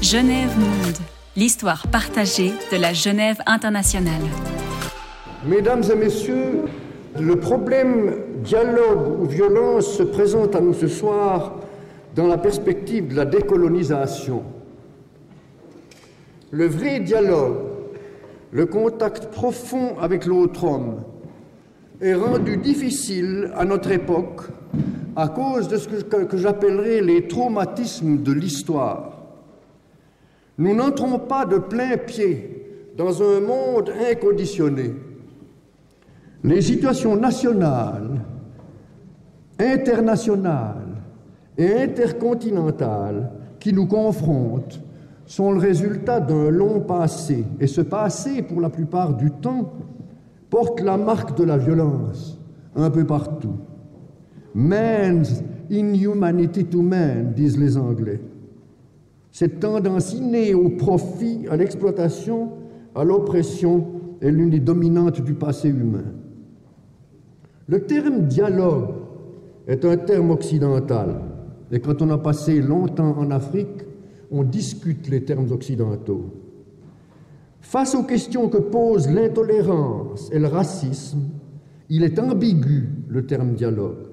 [0.00, 0.96] Genève Monde,
[1.36, 4.22] l'histoire partagée de la Genève internationale.
[5.44, 6.62] Mesdames et messieurs,
[7.18, 8.14] le problème
[8.44, 11.56] dialogue ou violence se présente à nous ce soir
[12.14, 14.44] dans la perspective de la décolonisation.
[16.52, 17.56] Le vrai dialogue,
[18.52, 21.02] le contact profond avec l'autre homme,
[22.00, 24.42] est rendu difficile à notre époque
[25.16, 29.17] à cause de ce que, j'appellerais les traumatismes de l'histoire.
[30.58, 34.92] Nous n'entrons pas de plein pied dans un monde inconditionné.
[36.42, 38.20] Les situations nationales,
[39.58, 40.96] internationales
[41.56, 44.80] et intercontinentales qui nous confrontent
[45.26, 47.44] sont le résultat d'un long passé.
[47.60, 49.72] Et ce passé, pour la plupart du temps,
[50.50, 52.38] porte la marque de la violence
[52.74, 53.56] un peu partout.
[54.54, 58.20] Man's inhumanity to man, disent les Anglais.
[59.38, 62.48] Cette tendance innée au profit, à l'exploitation,
[62.92, 63.86] à l'oppression
[64.20, 66.06] est l'une des dominantes du passé humain.
[67.68, 68.88] Le terme dialogue
[69.68, 71.20] est un terme occidental.
[71.70, 73.84] Et quand on a passé longtemps en Afrique,
[74.32, 76.32] on discute les termes occidentaux.
[77.60, 81.28] Face aux questions que posent l'intolérance et le racisme,
[81.88, 84.08] il est ambigu le terme dialogue.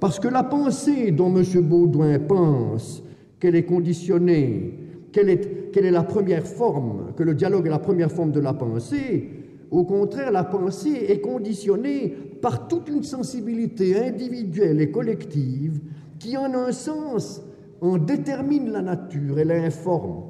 [0.00, 1.44] Parce que la pensée dont M.
[1.60, 3.02] Baudouin pense
[3.42, 4.72] qu'elle est conditionnée,
[5.10, 8.38] quelle est, quelle est la première forme, que le dialogue est la première forme de
[8.38, 9.30] la pensée,
[9.72, 15.80] au contraire, la pensée est conditionnée par toute une sensibilité individuelle et collective
[16.20, 17.42] qui, en un sens,
[17.80, 20.22] en détermine la nature et l'informe.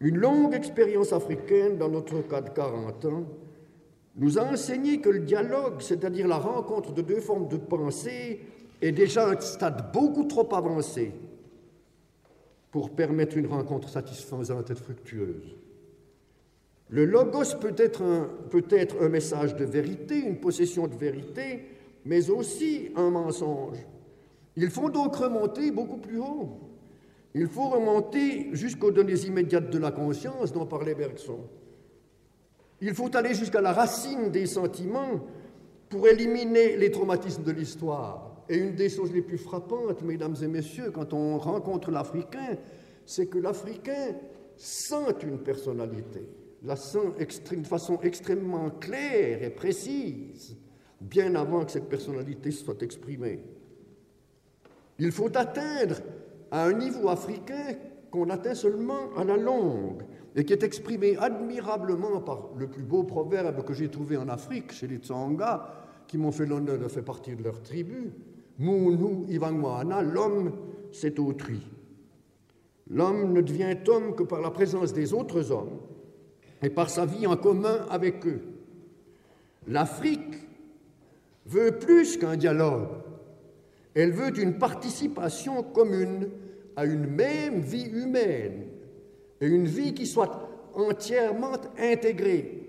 [0.00, 3.24] Une longue expérience africaine, dans notre cas de 40 ans,
[4.16, 8.40] nous a enseigné que le dialogue, c'est-à-dire la rencontre de deux formes de pensée,
[8.82, 11.12] est déjà un stade beaucoup trop avancé
[12.70, 15.56] pour permettre une rencontre satisfaisante et fructueuse.
[16.88, 21.66] Le logos peut être, un, peut être un message de vérité, une possession de vérité,
[22.04, 23.78] mais aussi un mensonge.
[24.56, 26.58] Il faut donc remonter beaucoup plus haut.
[27.34, 31.38] Il faut remonter jusqu'aux données immédiates de la conscience dont parlait Bergson.
[32.80, 35.26] Il faut aller jusqu'à la racine des sentiments
[35.88, 38.29] pour éliminer les traumatismes de l'histoire.
[38.50, 42.58] Et une des choses les plus frappantes, mesdames et messieurs, quand on rencontre l'Africain,
[43.06, 44.16] c'est que l'Africain
[44.56, 46.28] sent une personnalité,
[46.64, 47.12] la sent
[47.48, 50.56] d'une façon extrêmement claire et précise,
[51.00, 53.40] bien avant que cette personnalité soit exprimée.
[54.98, 56.00] Il faut atteindre
[56.50, 57.76] à un niveau africain
[58.10, 60.02] qu'on atteint seulement à la longue
[60.34, 64.72] et qui est exprimé admirablement par le plus beau proverbe que j'ai trouvé en Afrique
[64.72, 65.72] chez les Tsonga,
[66.08, 68.12] qui m'ont fait l'honneur de faire partie de leur tribu.
[68.60, 70.52] Munu Ivangwana, l'homme,
[70.92, 71.60] c'est autrui.
[72.90, 75.80] L'homme ne devient homme que par la présence des autres hommes
[76.62, 78.42] et par sa vie en commun avec eux.
[79.66, 80.46] L'Afrique
[81.46, 82.88] veut plus qu'un dialogue.
[83.94, 86.28] Elle veut une participation commune
[86.76, 88.66] à une même vie humaine
[89.40, 92.68] et une vie qui soit entièrement intégrée.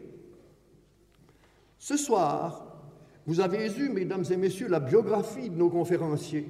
[1.77, 2.60] Ce soir,
[3.27, 6.49] vous avez eu, mesdames et messieurs, la biographie de nos conférenciers.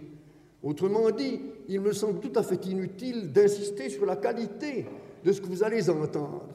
[0.64, 4.86] Autrement dit, il me semble tout à fait inutile d'insister sur la qualité
[5.24, 6.48] de ce que vous allez entendre.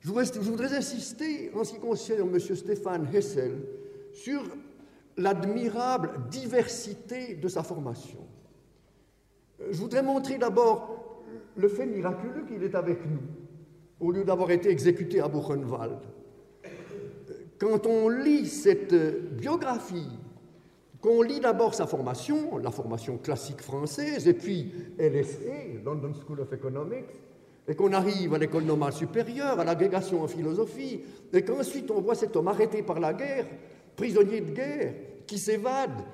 [0.00, 2.38] Je voudrais insister, en ce qui concerne M.
[2.38, 3.52] Stéphane Hessel,
[4.12, 4.42] sur
[5.16, 8.20] l'admirable diversité de sa formation.
[9.70, 11.22] Je voudrais montrer d'abord
[11.56, 13.22] le fait miraculeux qu'il est avec nous,
[14.00, 15.98] au lieu d'avoir été exécuté à Buchenwald
[17.64, 18.94] quand on lit cette
[19.38, 20.10] biographie,
[21.00, 26.52] qu'on lit d'abord sa formation, la formation classique française, et puis LSE, London School of
[26.52, 27.08] Economics,
[27.66, 31.00] et qu'on arrive à l'école normale supérieure, à l'agrégation en philosophie,
[31.32, 33.46] et qu'ensuite on voit cet homme arrêté par la guerre,
[33.96, 34.94] prisonnier de guerre,
[35.26, 36.04] qui s'évade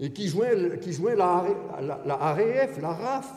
[0.00, 1.44] et qui joint, joint la,
[1.82, 3.30] la, la, RAF, la RAF,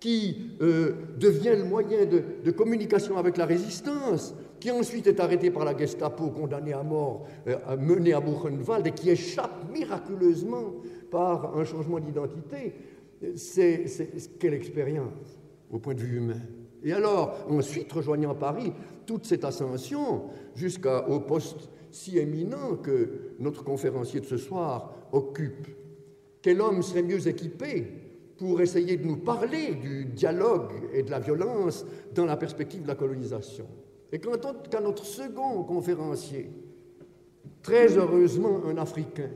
[0.00, 5.64] qui euh, devient le moyen de communication avec la résistance, qui ensuite est arrêté par
[5.64, 10.74] la Gestapo, condamné à mort, euh, mené à Buchenwald, et qui échappe miraculeusement
[11.10, 12.74] par un changement d'identité,
[13.34, 13.86] c'est
[14.38, 15.38] quelle expérience
[15.70, 16.40] au point de vue humain.
[16.84, 18.72] Et alors, ensuite, rejoignant Paris,
[19.06, 20.24] toute cette ascension
[20.54, 25.66] jusqu'au poste si éminent que notre conférencier de ce soir occupe.
[26.42, 27.86] Quel homme serait mieux équipé
[28.36, 32.88] pour essayer de nous parler du dialogue et de la violence dans la perspective de
[32.88, 33.66] la colonisation?
[34.12, 36.50] Et quant à notre second conférencier,
[37.62, 39.30] très heureusement un Africain,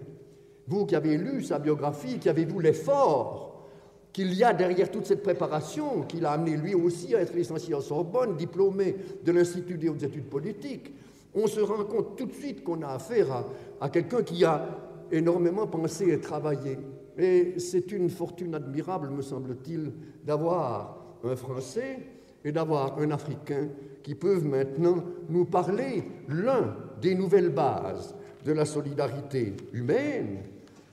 [0.66, 3.66] vous qui avez lu sa biographie, qui avez vu l'effort
[4.12, 7.74] qu'il y a derrière toute cette préparation, qu'il a amené lui aussi à être licencié
[7.74, 10.92] en Sorbonne, diplômé de l'Institut des hautes études politiques,
[11.34, 13.46] on se rend compte tout de suite qu'on a affaire à,
[13.80, 14.66] à quelqu'un qui a
[15.12, 16.78] énormément pensé et travaillé.
[17.18, 19.92] Et c'est une fortune admirable, me semble-t-il,
[20.24, 21.98] d'avoir un Français
[22.44, 23.68] et d'avoir un Africain
[24.02, 28.14] qui peuvent maintenant nous parler l'un des nouvelles bases
[28.44, 30.38] de la solidarité humaine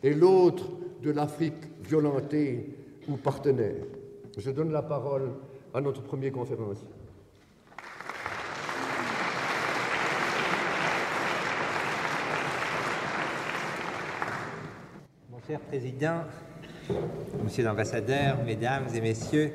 [0.03, 0.65] et l'autre
[1.01, 1.53] de l'Afrique
[1.83, 2.75] violentée
[3.07, 3.85] ou partenaire.
[4.38, 5.31] Je donne la parole
[5.73, 6.88] à notre premier conférencier.
[15.31, 16.23] Mon cher Président,
[17.44, 19.53] Monsieur l'Ambassadeur, Mesdames et Messieurs,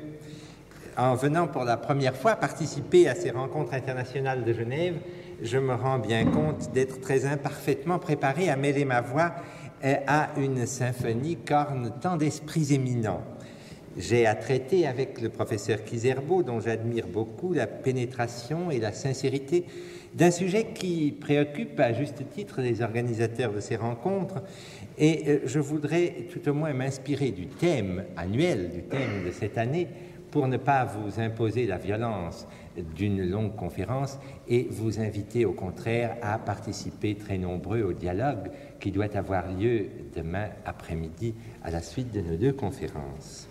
[0.97, 4.95] en venant pour la première fois participer à ces rencontres internationales de Genève,
[5.41, 9.33] je me rends bien compte d'être très imparfaitement préparé à mêler ma voix
[9.83, 13.23] euh, à une symphonie corne tant d'esprits éminents.
[13.97, 19.65] J'ai à traiter avec le professeur Kizerbo, dont j'admire beaucoup la pénétration et la sincérité
[20.15, 24.41] d'un sujet qui préoccupe à juste titre les organisateurs de ces rencontres.
[24.97, 29.57] Et euh, je voudrais tout au moins m'inspirer du thème annuel, du thème de cette
[29.57, 29.87] année,
[30.33, 32.47] pour ne pas vous imposer la violence
[32.95, 38.49] d'une longue conférence et vous inviter au contraire à participer très nombreux au dialogue
[38.79, 43.47] qui doit avoir lieu demain après-midi à la suite de nos deux conférences.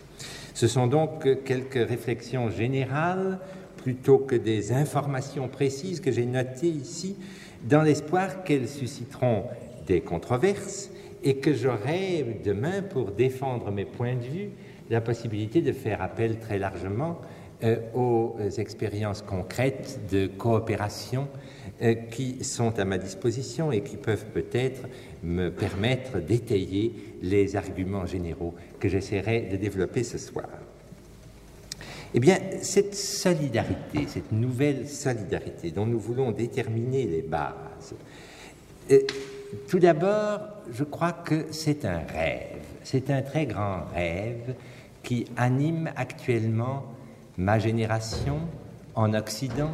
[0.54, 3.38] Ce sont donc quelques réflexions générales
[3.76, 7.16] plutôt que des informations précises que j'ai notées ici
[7.62, 9.44] dans l'espoir qu'elles susciteront
[9.86, 10.90] des controverses
[11.22, 14.50] et que j'aurai demain pour défendre mes points de vue
[14.90, 17.20] la possibilité de faire appel très largement
[17.64, 21.28] euh, aux expériences concrètes de coopération
[21.80, 24.82] euh, qui sont à ma disposition et qui peuvent peut-être
[25.22, 26.92] me permettre d'étayer
[27.22, 30.48] les arguments généraux que j'essaierai de développer ce soir.
[32.14, 37.94] Eh bien, cette solidarité, cette nouvelle solidarité dont nous voulons déterminer les bases,
[38.90, 38.98] euh,
[39.68, 40.40] tout d'abord,
[40.72, 44.54] je crois que c'est un rêve, c'est un très grand rêve
[45.02, 46.84] qui anime actuellement
[47.36, 48.40] ma génération
[48.94, 49.70] en Occident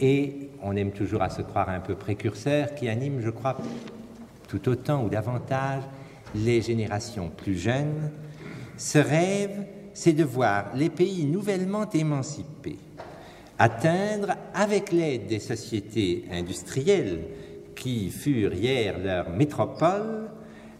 [0.00, 3.56] et on aime toujours à se croire un peu précurseur, qui anime, je crois,
[4.48, 5.82] tout autant ou davantage
[6.34, 8.10] les générations plus jeunes.
[8.76, 9.64] Ce rêve,
[9.94, 12.78] c'est de voir les pays nouvellement émancipés
[13.62, 17.20] atteindre, avec l'aide des sociétés industrielles
[17.76, 20.30] qui furent hier leur métropole,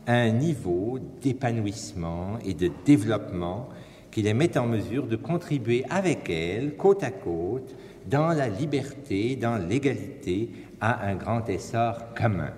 [0.07, 3.69] un niveau d'épanouissement et de développement
[4.11, 7.75] qui les met en mesure de contribuer avec elles, côte à côte,
[8.07, 10.51] dans la liberté, dans l'égalité,
[10.81, 12.53] à un grand essor commun.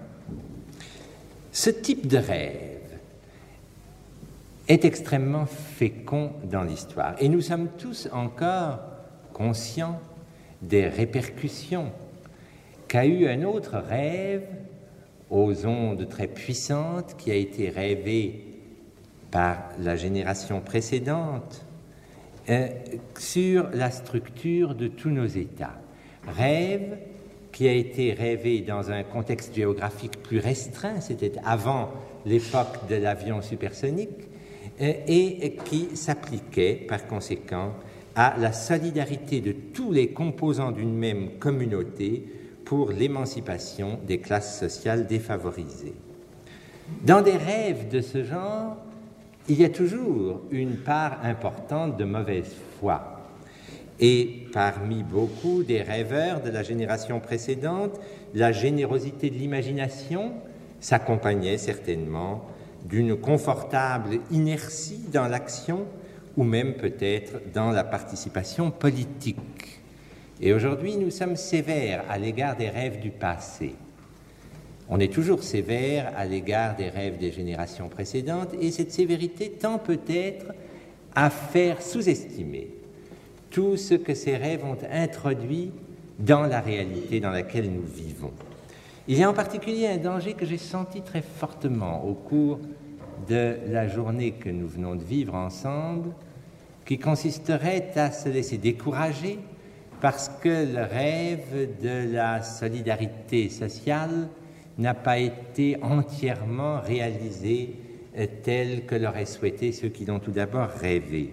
[1.53, 2.99] Ce type de rêve
[4.67, 8.81] est extrêmement fécond dans l'histoire et nous sommes tous encore
[9.33, 10.01] conscients
[10.63, 11.93] des répercussions
[12.89, 14.47] qu'a eu un autre rêve
[15.31, 18.45] aux ondes très puissantes qui a été rêvé
[19.31, 21.65] par la génération précédente
[22.51, 22.69] euh,
[23.19, 25.81] sur la structure de tous nos États.
[26.27, 26.99] Rêve
[27.53, 31.91] qui a été rêvé dans un contexte géographique plus restreint, c'était avant
[32.27, 34.29] l'époque de l'avion supersonique,
[34.81, 37.73] euh, et qui s'appliquait par conséquent
[38.17, 42.25] à la solidarité de tous les composants d'une même communauté
[42.65, 45.95] pour l'émancipation des classes sociales défavorisées.
[47.03, 48.77] Dans des rêves de ce genre,
[49.49, 53.21] il y a toujours une part importante de mauvaise foi.
[54.01, 58.01] Et parmi beaucoup des rêveurs de la génération précédente,
[58.35, 60.33] la générosité de l'imagination
[60.81, 62.45] s'accompagnait certainement
[62.85, 65.87] d'une confortable inertie dans l'action
[66.37, 69.81] ou même peut-être dans la participation politique.
[70.41, 73.75] Et aujourd'hui, nous sommes sévères à l'égard des rêves du passé.
[74.89, 79.79] On est toujours sévère à l'égard des rêves des générations précédentes et cette sévérité tend
[79.79, 80.47] peut-être
[81.15, 82.69] à faire sous-estimer
[83.51, 85.71] tout ce que ces rêves ont introduit
[86.19, 88.33] dans la réalité dans laquelle nous vivons.
[89.07, 92.59] Il y a en particulier un danger que j'ai senti très fortement au cours
[93.29, 96.11] de la journée que nous venons de vivre ensemble,
[96.85, 99.39] qui consisterait à se laisser décourager
[100.05, 104.29] parce que le rêve de la solidarité sociale
[104.77, 107.71] n'a pas été entièrement réalisé
[108.19, 111.33] euh, tel que l'auraient souhaité ceux qui l'ont tout d'abord rêvé.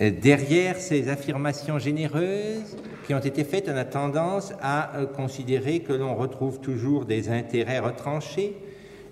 [0.00, 2.76] Euh, derrière ces affirmations généreuses
[3.08, 7.28] qui ont été faites, on a tendance à euh, considérer que l'on retrouve toujours des
[7.28, 8.54] intérêts retranchés.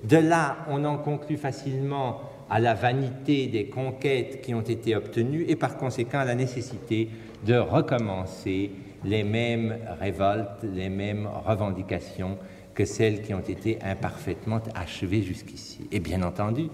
[0.05, 5.47] De là, on en conclut facilement à la vanité des conquêtes qui ont été obtenues
[5.49, 7.09] et par conséquent à la nécessité
[7.45, 8.71] de recommencer
[9.05, 12.39] les mêmes révoltes, les mêmes revendications
[12.75, 15.87] que celles qui ont été imparfaitement achevées jusqu'ici.
[15.93, 16.69] Et bien entendu,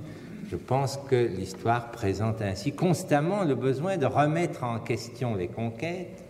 [0.51, 6.25] je pense que l'histoire présente ainsi constamment le besoin de remettre en question les conquêtes.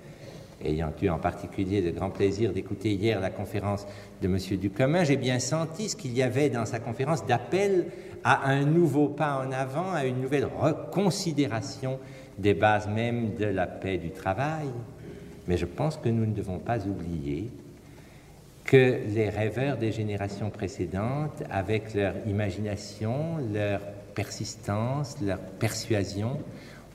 [0.62, 3.86] Ayant eu en particulier le grand plaisir d'écouter hier la conférence
[4.20, 4.36] de M.
[4.58, 7.86] Ducommun, j'ai bien senti ce qu'il y avait dans sa conférence d'appel
[8.24, 11.98] à un nouveau pas en avant, à une nouvelle reconsidération
[12.40, 14.68] des bases même de la paix du travail.
[15.46, 17.50] Mais je pense que nous ne devons pas oublier
[18.64, 23.80] que les rêveurs des générations précédentes, avec leur imagination, leur
[24.14, 26.38] persistance, leur persuasion,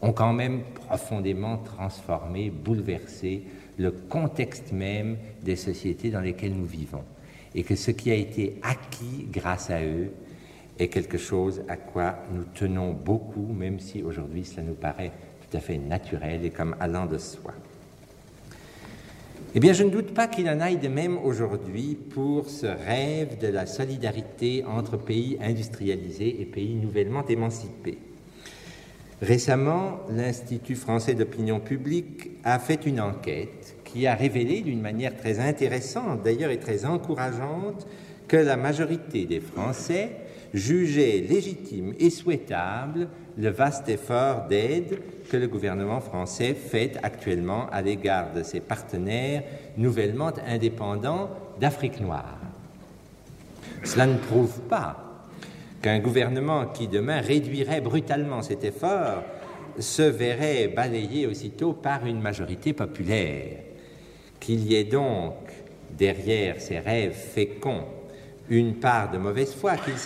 [0.02, 3.44] ont quand même profondément transformé, bouleversé
[3.78, 7.04] le contexte même des sociétés dans lesquelles nous vivons.
[7.54, 10.12] Et que ce qui a été acquis grâce à eux
[10.80, 15.12] est quelque chose à quoi nous tenons beaucoup, même si aujourd'hui cela nous paraît
[15.60, 17.54] fait naturel et comme allant de soi.
[19.58, 23.38] Eh bien, je ne doute pas qu'il en aille de même aujourd'hui pour ce rêve
[23.40, 27.98] de la solidarité entre pays industrialisés et pays nouvellement émancipés.
[29.22, 35.40] Récemment, l'Institut français d'opinion publique a fait une enquête qui a révélé d'une manière très
[35.40, 37.88] intéressante, d'ailleurs et très encourageante,
[38.28, 40.18] que la majorité des Français
[40.54, 43.08] jugeaient légitime et souhaitable
[43.38, 45.00] le vaste effort d'aide
[45.30, 49.44] que le gouvernement français fait actuellement à l'égard de ses partenaires
[49.78, 52.38] nouvellement indépendants d'Afrique noire.
[53.84, 54.98] Cela ne prouve pas
[55.82, 59.24] qu'un gouvernement qui demain réduirait brutalement cet effort
[59.78, 63.58] se verrait balayé aussitôt par une majorité populaire.
[64.40, 65.36] Qu'il y ait donc
[65.98, 67.86] derrière ces rêves féconds
[68.50, 69.98] une part de mauvaise foi, qu'il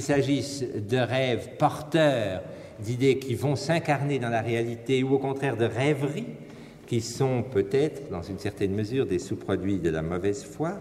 [0.00, 2.42] s'agisse de rêves porteurs
[2.80, 6.26] d'idées qui vont s'incarner dans la réalité ou au contraire de rêveries
[6.86, 10.78] qui sont peut-être, dans une certaine mesure, des sous-produits de la mauvaise foi,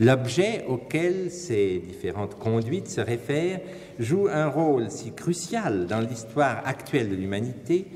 [0.00, 3.60] l'objet auquel ces différentes conduites se réfèrent
[3.98, 7.86] joue un rôle si crucial dans l'histoire actuelle de l'humanité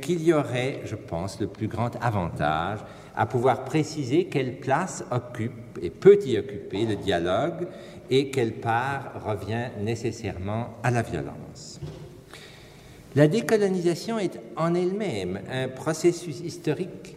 [0.00, 2.78] qu'il y aurait, je pense, le plus grand avantage
[3.16, 7.66] à pouvoir préciser quelle place occupe et peut y occuper le dialogue
[8.10, 11.80] et quelle part revient nécessairement à la violence.
[13.14, 17.16] La décolonisation est en elle-même un processus historique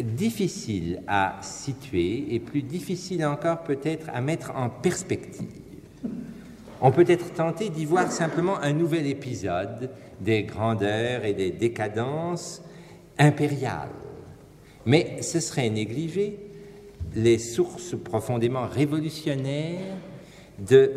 [0.00, 5.48] difficile à situer et plus difficile encore peut-être à mettre en perspective.
[6.80, 9.90] On peut être tenté d'y voir simplement un nouvel épisode
[10.20, 12.62] des grandeurs et des décadences
[13.18, 13.88] impériales.
[14.86, 16.38] Mais ce serait négliger
[17.14, 19.96] les sources profondément révolutionnaires
[20.58, 20.92] de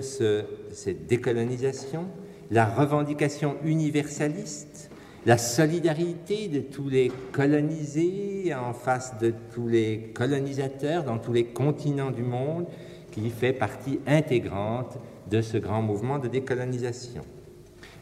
[0.72, 2.05] cette décolonisation,
[2.51, 4.89] la revendication universaliste,
[5.25, 11.46] la solidarité de tous les colonisés en face de tous les colonisateurs dans tous les
[11.46, 12.67] continents du monde,
[13.12, 14.98] qui fait partie intégrante
[15.29, 17.24] de ce grand mouvement de décolonisation.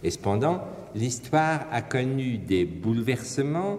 [0.04, 0.62] Et cependant,
[0.96, 3.78] l'histoire a connu des bouleversements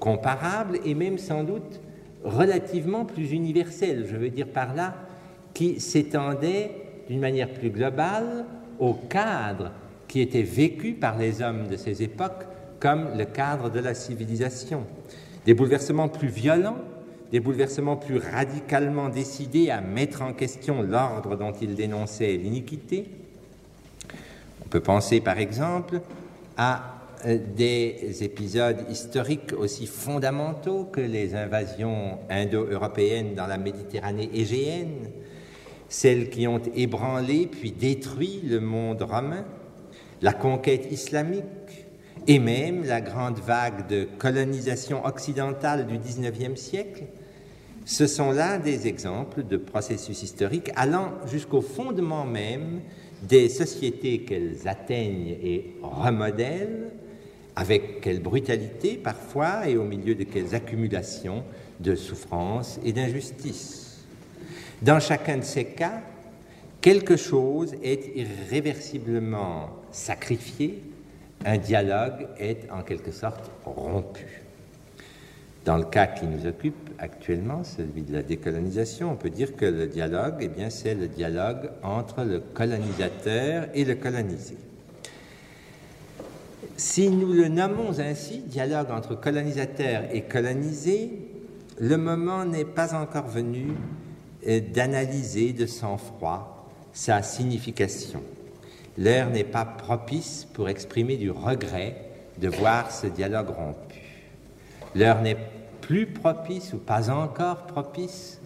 [0.00, 1.80] comparables et même sans doute
[2.24, 4.94] relativement plus universels, je veux dire par là,
[5.54, 6.70] qui s'étendaient
[7.08, 8.44] d'une manière plus globale
[8.78, 9.72] au cadre
[10.06, 12.44] qui était vécu par les hommes de ces époques
[12.80, 14.84] comme le cadre de la civilisation.
[15.44, 16.78] Des bouleversements plus violents,
[17.30, 23.10] des bouleversements plus radicalement décidés à mettre en question l'ordre dont ils dénonçaient l'iniquité.
[24.64, 26.00] On peut penser par exemple
[26.56, 35.10] à des épisodes historiques aussi fondamentaux que les invasions indo-européennes dans la Méditerranée égéenne,
[35.88, 39.44] celles qui ont ébranlé puis détruit le monde romain,
[40.22, 41.86] la conquête islamique
[42.26, 47.04] et même la grande vague de colonisation occidentale du XIXe siècle,
[47.84, 52.80] ce sont là des exemples de processus historiques allant jusqu'au fondement même
[53.22, 56.90] des sociétés qu'elles atteignent et remodèlent,
[57.58, 61.42] avec quelle brutalité parfois et au milieu de quelles accumulations
[61.80, 64.04] de souffrances et d'injustices.
[64.80, 66.00] Dans chacun de ces cas,
[66.80, 70.84] quelque chose est irréversiblement sacrifié,
[71.44, 74.42] un dialogue est en quelque sorte rompu.
[75.64, 79.66] Dans le cas qui nous occupe actuellement, celui de la décolonisation, on peut dire que
[79.66, 84.56] le dialogue, eh bien, c'est le dialogue entre le colonisateur et le colonisé.
[86.78, 91.10] Si nous le nommons ainsi, dialogue entre colonisateur et colonisé,
[91.80, 93.72] le moment n'est pas encore venu
[94.46, 98.22] euh, d'analyser de sang-froid sa signification.
[98.96, 101.96] l'heure n'est pas propice pour exprimer du regret
[102.40, 104.30] de voir ce dialogue rompu.
[104.94, 105.36] L'heure n'est
[105.80, 108.40] plus propice ou pas encore propice?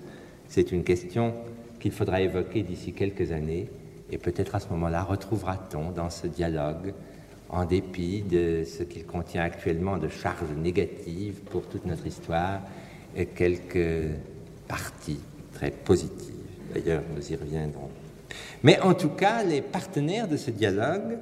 [0.49, 1.35] C'est une question
[1.81, 3.69] qu'il faudra évoquer d'ici quelques années
[4.11, 6.95] et peut-être à ce moment-là retrouvera-t-on dans ce dialogue,
[7.53, 12.61] en dépit de ce qu'il contient actuellement de charges négatives pour toute notre histoire,
[13.35, 14.09] quelques
[14.67, 15.21] parties
[15.53, 16.33] très positives.
[16.73, 17.91] D'ailleurs, nous y reviendrons.
[18.63, 21.19] Mais en tout cas, les partenaires de ce dialogue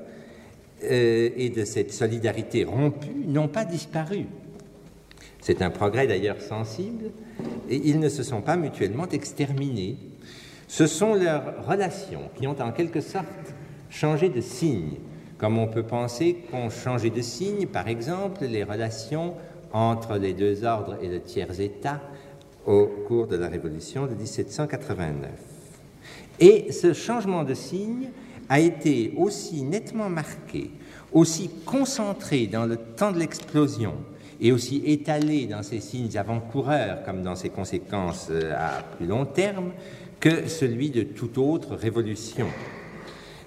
[0.84, 4.26] euh, et de cette solidarité rompue n'ont pas disparu.
[5.40, 7.10] C'est un progrès d'ailleurs sensible,
[7.68, 9.96] et ils ne se sont pas mutuellement exterminés.
[10.68, 13.26] Ce sont leurs relations qui ont en quelque sorte
[13.88, 14.96] changé de signe,
[15.40, 19.34] comme on peut penser qu'ont changé de signe, par exemple, les relations
[19.72, 22.02] entre les deux ordres et le tiers-État
[22.66, 25.30] au cours de la Révolution de 1789.
[26.40, 28.10] Et ce changement de signe
[28.50, 30.70] a été aussi nettement marqué,
[31.12, 33.94] aussi concentré dans le temps de l'explosion
[34.42, 39.24] et aussi étalé dans ses signes avant-coureurs comme dans ses conséquences euh, à plus long
[39.24, 39.72] terme
[40.18, 42.46] que celui de toute autre révolution.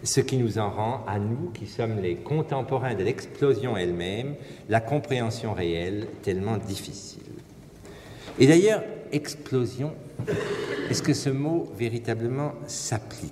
[0.03, 4.35] Ce qui nous en rend, à nous qui sommes les contemporains de l'explosion elle-même,
[4.67, 7.21] la compréhension réelle tellement difficile.
[8.37, 9.93] Et d'ailleurs, explosion,
[10.89, 13.31] est-ce que ce mot véritablement s'applique?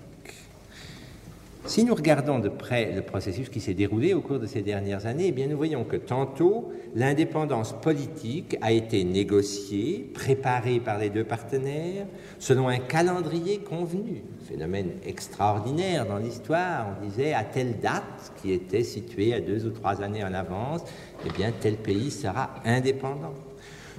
[1.72, 5.06] Si nous regardons de près le processus qui s'est déroulé au cours de ces dernières
[5.06, 11.24] années, eh nous voyons que tantôt l'indépendance politique a été négociée, préparée par les deux
[11.24, 12.08] partenaires,
[12.40, 14.22] selon un calendrier convenu.
[14.50, 16.88] Phénomène extraordinaire dans l'histoire.
[17.00, 20.82] On disait à telle date, qui était située à deux ou trois années en avance,
[21.26, 23.34] eh bien tel pays sera indépendant.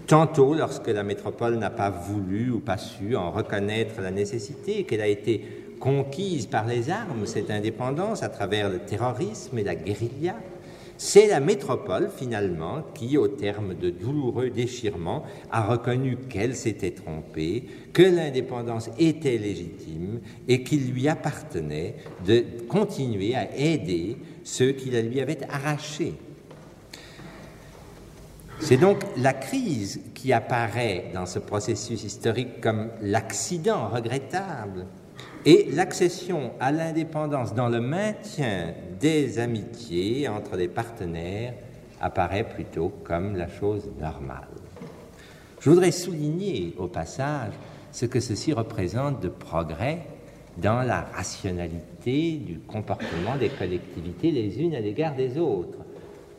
[0.07, 5.00] Tantôt, lorsque la métropole n'a pas voulu ou pas su en reconnaître la nécessité qu'elle
[5.00, 10.36] a été conquise par les armes, cette indépendance, à travers le terrorisme et la guérilla,
[10.96, 17.64] c'est la métropole, finalement, qui, au terme de douloureux déchirements, a reconnu qu'elle s'était trompée,
[17.92, 25.02] que l'indépendance était légitime et qu'il lui appartenait de continuer à aider ceux qui la
[25.02, 26.14] lui avaient arrachée.
[28.60, 34.86] C'est donc la crise qui apparaît dans ce processus historique comme l'accident regrettable
[35.45, 41.55] et l'accession à l'indépendance dans le maintien des amitiés entre les partenaires
[42.00, 44.49] apparaît plutôt comme la chose normale.
[45.61, 47.52] Je voudrais souligner au passage
[47.93, 50.00] ce que ceci représente de progrès
[50.59, 55.78] dans la rationalité du comportement des collectivités les unes à l'égard des autres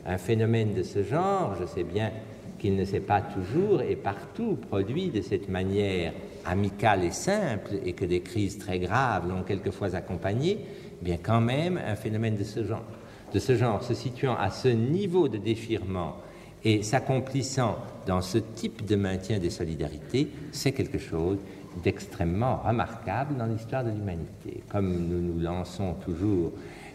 [0.06, 2.10] un phénomène de ce genre, je sais bien
[2.58, 6.12] qu'il ne s'est pas toujours et partout produit de cette manière
[6.46, 10.58] amicale et simple, et que des crises très graves l'ont quelquefois accompagné,
[11.02, 12.84] bien quand même un phénomène de ce genre,
[13.32, 16.16] de ce genre se situant à ce niveau de déchirement
[16.64, 17.76] et s'accomplissant
[18.06, 21.38] dans ce type de maintien des solidarités, c'est quelque chose
[21.82, 24.62] d'extrêmement remarquable dans l'histoire de l'humanité.
[24.70, 26.52] Comme nous nous lançons toujours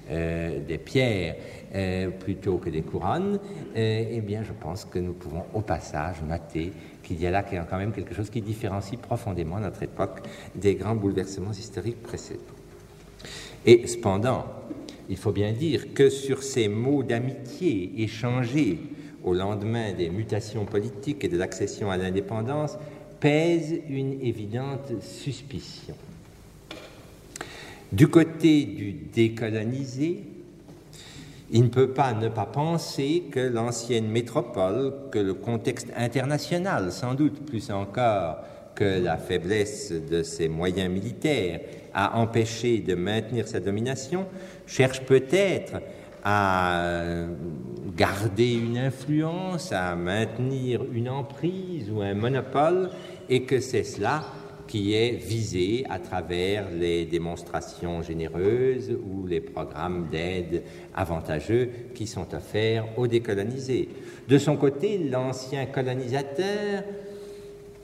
[0.09, 1.35] euh, des pierres
[1.75, 3.39] euh, plutôt que des couronnes,
[3.75, 6.71] euh, eh bien, je pense que nous pouvons au passage noter
[7.03, 10.21] qu'il y a là quand même quelque chose qui différencie profondément notre époque
[10.55, 12.41] des grands bouleversements historiques précédents.
[13.65, 14.45] Et cependant,
[15.09, 18.79] il faut bien dire que sur ces mots d'amitié échangés
[19.23, 22.77] au lendemain des mutations politiques et de l'accession à l'indépendance,
[23.19, 25.95] pèse une évidente suspicion.
[27.91, 30.23] Du côté du décolonisé,
[31.49, 37.15] il ne peut pas ne pas penser que l'ancienne métropole, que le contexte international, sans
[37.15, 38.37] doute plus encore
[38.75, 41.61] que la faiblesse de ses moyens militaires,
[41.95, 44.27] a empêché de maintenir sa domination,
[44.67, 45.81] cherche peut-être
[46.23, 47.25] à
[47.97, 52.91] garder une influence, à maintenir une emprise ou un monopole,
[53.29, 54.23] et que c'est cela
[54.69, 60.61] qui est visé à travers les démonstrations généreuses ou les programmes d'aide
[60.93, 63.89] avantageux qui sont offerts aux décolonisés.
[64.27, 66.83] De son côté, l'ancien colonisateur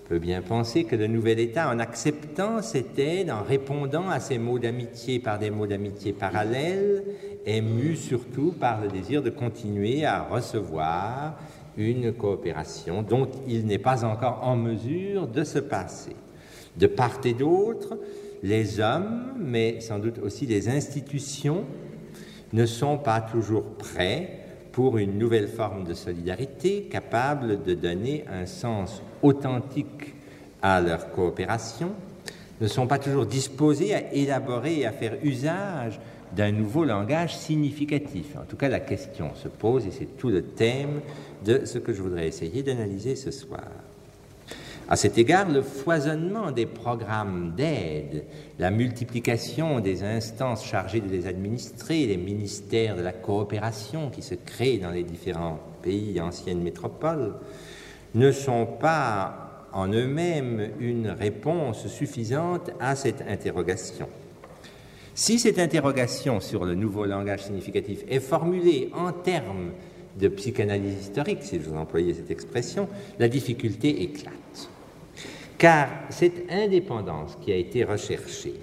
[0.08, 4.38] peut bien penser que le nouvel État, en acceptant cette aide, en répondant à ces
[4.38, 7.04] mots d'amitié par des mots d'amitié parallèles,
[7.48, 11.40] est mu surtout par le désir de continuer à recevoir
[11.78, 16.16] une coopération dont il n'est pas encore en mesure de se passer.
[16.78, 17.98] De part et d'autre,
[18.44, 21.66] les hommes, mais sans doute aussi les institutions,
[22.54, 24.40] ne sont pas toujours prêts
[24.72, 30.14] pour une nouvelle forme de solidarité capable de donner un sens authentique
[30.62, 31.92] à leur coopération,
[32.62, 36.00] ne sont pas toujours disposés à élaborer et à faire usage
[36.36, 38.36] d'un nouveau langage significatif.
[38.38, 41.02] En tout cas, la question se pose et c'est tout le thème
[41.46, 43.64] de ce que je voudrais essayer d'analyser ce soir.
[44.88, 48.26] À cet égard, le foisonnement des programmes d'aide,
[48.60, 54.36] la multiplication des instances chargées de les administrer, les ministères de la coopération qui se
[54.36, 57.34] créent dans les différents pays anciennes métropoles,
[58.14, 64.08] ne sont pas en eux-mêmes une réponse suffisante à cette interrogation.
[65.16, 69.72] Si cette interrogation sur le nouveau langage significatif est formulée en termes
[70.20, 74.45] de psychanalyse historique, si vous employais cette expression, la difficulté éclate.
[75.58, 78.56] Car cette indépendance qui a été recherchée,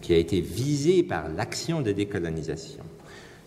[0.00, 2.84] qui a été visée par l'action de décolonisation,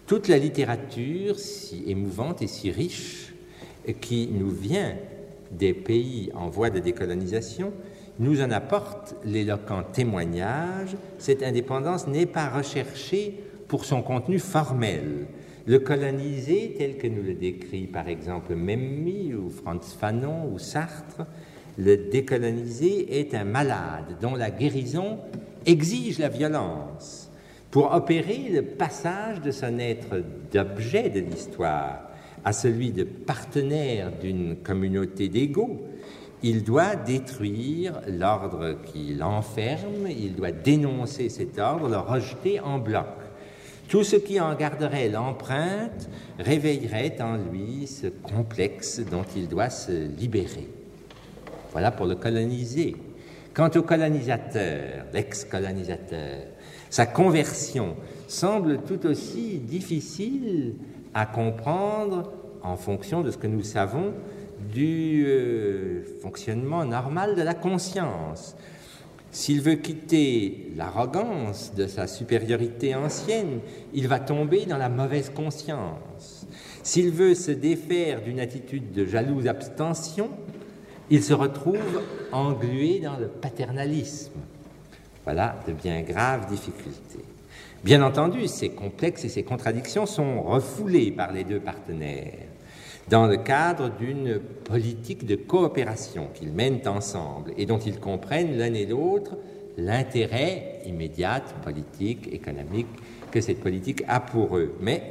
[0.07, 3.33] toute la littérature si émouvante et si riche
[4.01, 4.95] qui nous vient
[5.51, 7.73] des pays en voie de décolonisation
[8.19, 10.95] nous en apporte l'éloquent témoignage.
[11.17, 15.25] Cette indépendance n'est pas recherchée pour son contenu formel.
[15.65, 21.25] Le colonisé, tel que nous le décrit par exemple Memmi ou Franz Fanon ou Sartre,
[21.77, 25.19] le décolonisé est un malade dont la guérison
[25.65, 27.31] exige la violence
[27.71, 32.09] pour opérer le passage de son être d'objet de l'histoire
[32.45, 35.81] à celui de partenaire d'une communauté d'égaux.
[36.43, 43.07] Il doit détruire l'ordre qui l'enferme, il doit dénoncer cet ordre, le rejeter en bloc.
[43.87, 49.91] Tout ce qui en garderait l'empreinte réveillerait en lui ce complexe dont il doit se
[49.91, 50.82] libérer.
[51.73, 52.95] Voilà pour le colonisé.
[53.53, 56.45] Quant au colonisateur, l'ex-colonisateur,
[56.89, 57.95] sa conversion
[58.27, 60.75] semble tout aussi difficile
[61.13, 62.31] à comprendre
[62.61, 64.13] en fonction de ce que nous savons
[64.71, 68.55] du euh, fonctionnement normal de la conscience.
[69.31, 73.59] S'il veut quitter l'arrogance de sa supériorité ancienne,
[73.93, 76.45] il va tomber dans la mauvaise conscience.
[76.83, 80.29] S'il veut se défaire d'une attitude de jalouse abstention,
[81.13, 84.31] il se retrouve englué dans le paternalisme.
[85.23, 87.23] Voilà de bien graves difficultés.
[87.83, 92.47] Bien entendu, ces complexes et ces contradictions sont refoulées par les deux partenaires
[93.09, 98.73] dans le cadre d'une politique de coopération qu'ils mènent ensemble et dont ils comprennent l'un
[98.73, 99.37] et l'autre
[99.77, 102.87] l'intérêt immédiat, politique, économique,
[103.29, 104.73] que cette politique a pour eux.
[104.79, 105.03] Mais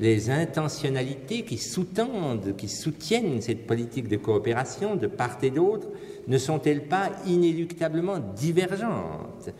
[0.00, 5.88] les intentionnalités qui soutiennent cette politique de coopération de part et d'autre,
[6.26, 9.50] ne sont-elles pas inéluctablement divergentes?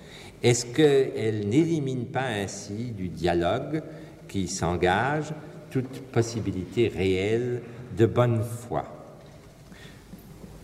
[0.43, 3.83] Est-ce qu'elles n'éliminent pas ainsi du dialogue
[4.29, 5.33] qui s'engage
[5.71, 7.63] toute possibilité réelle
[7.97, 8.85] de bonne foi?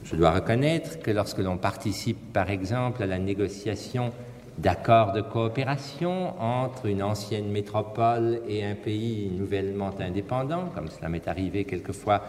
[0.05, 4.13] Je dois reconnaître que lorsque l'on participe, par exemple, à la négociation
[4.61, 11.29] d'accords de coopération entre une ancienne métropole et un pays nouvellement indépendant, comme cela m'est
[11.29, 12.23] arrivé quelquefois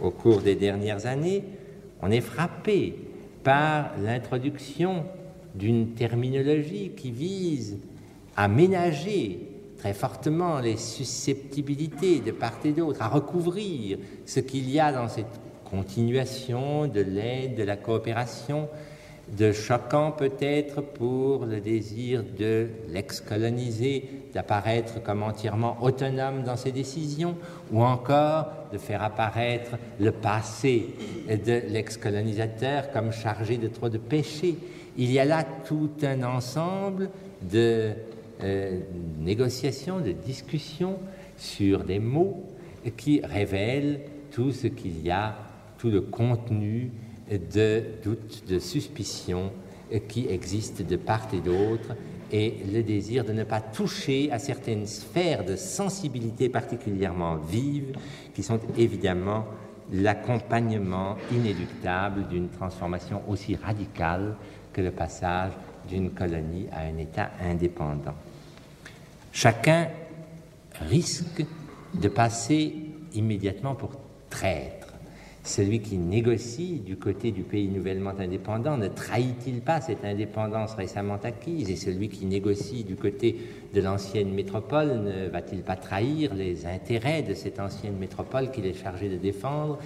[0.00, 1.44] au cours des dernières années,
[2.00, 2.96] on est frappé
[3.42, 5.04] par l'introduction
[5.54, 7.78] d'une terminologie qui vise
[8.36, 9.40] à ménager
[9.76, 15.08] très fortement les susceptibilités de part et d'autre, à recouvrir ce qu'il y a dans
[15.08, 15.26] cette
[15.64, 18.68] continuation de l'aide, de la coopération,
[19.32, 27.36] de choquant peut-être pour le désir de l'ex-colonisé d'apparaître comme entièrement autonome dans ses décisions,
[27.72, 30.88] ou encore de faire apparaître le passé
[31.28, 34.56] de l'ex-colonisateur comme chargé de trop de péchés.
[34.96, 37.10] Il y a là tout un ensemble
[37.42, 37.92] de
[38.42, 38.80] euh,
[39.20, 40.98] négociations, de discussions
[41.36, 42.44] sur des mots
[42.96, 45.36] qui révèlent tout ce qu'il y a,
[45.78, 46.90] tout le contenu
[47.30, 49.50] de doutes, de suspicions
[50.08, 51.94] qui existent de part et d'autre,
[52.32, 57.96] et le désir de ne pas toucher à certaines sphères de sensibilité particulièrement vives,
[58.34, 59.44] qui sont évidemment
[59.92, 64.34] l'accompagnement inéluctable d'une transformation aussi radicale
[64.72, 65.52] que le passage
[65.88, 68.14] d'une colonie à un État indépendant.
[69.30, 69.88] Chacun
[70.80, 71.44] risque
[71.94, 72.74] de passer
[73.12, 73.90] immédiatement pour
[74.30, 74.83] traître
[75.44, 81.18] celui qui négocie du côté du pays nouvellement indépendant ne trahit-il pas cette indépendance récemment
[81.22, 81.70] acquise?
[81.70, 83.36] Et celui qui négocie du côté
[83.74, 88.80] de l'ancienne métropole ne va-t-il pas trahir les intérêts de cette ancienne métropole qu'il est
[88.82, 89.78] chargé de défendre?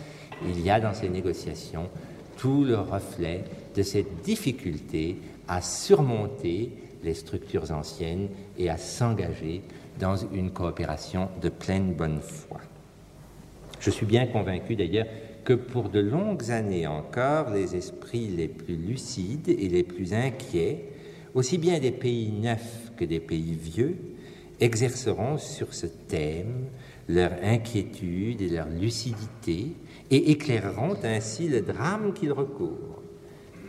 [0.47, 1.88] Il y a dans ces négociations
[2.37, 3.42] tout le reflet
[3.75, 5.16] de cette difficulté
[5.49, 6.71] à surmonter
[7.03, 9.62] les structures anciennes et à s'engager
[9.99, 12.61] dans une coopération de pleine bonne foi.
[13.81, 15.07] Je suis bien convaincu d'ailleurs
[15.48, 20.84] que pour de longues années encore, les esprits les plus lucides et les plus inquiets,
[21.32, 23.96] aussi bien des pays neufs que des pays vieux,
[24.61, 26.66] exerceront sur ce thème
[27.08, 29.68] leur inquiétude et leur lucidité
[30.11, 33.00] et éclaireront ainsi le drame qu'ils recourent.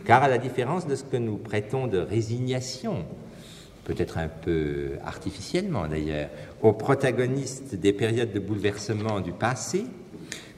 [0.04, 3.06] Car à la différence de ce que nous prêtons de résignation,
[3.84, 6.28] peut-être un peu artificiellement d'ailleurs,
[6.60, 9.86] aux protagonistes des périodes de bouleversement du passé,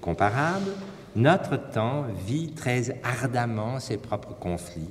[0.00, 0.72] comparables,
[1.16, 4.90] notre temps vit très ardemment ses propres conflits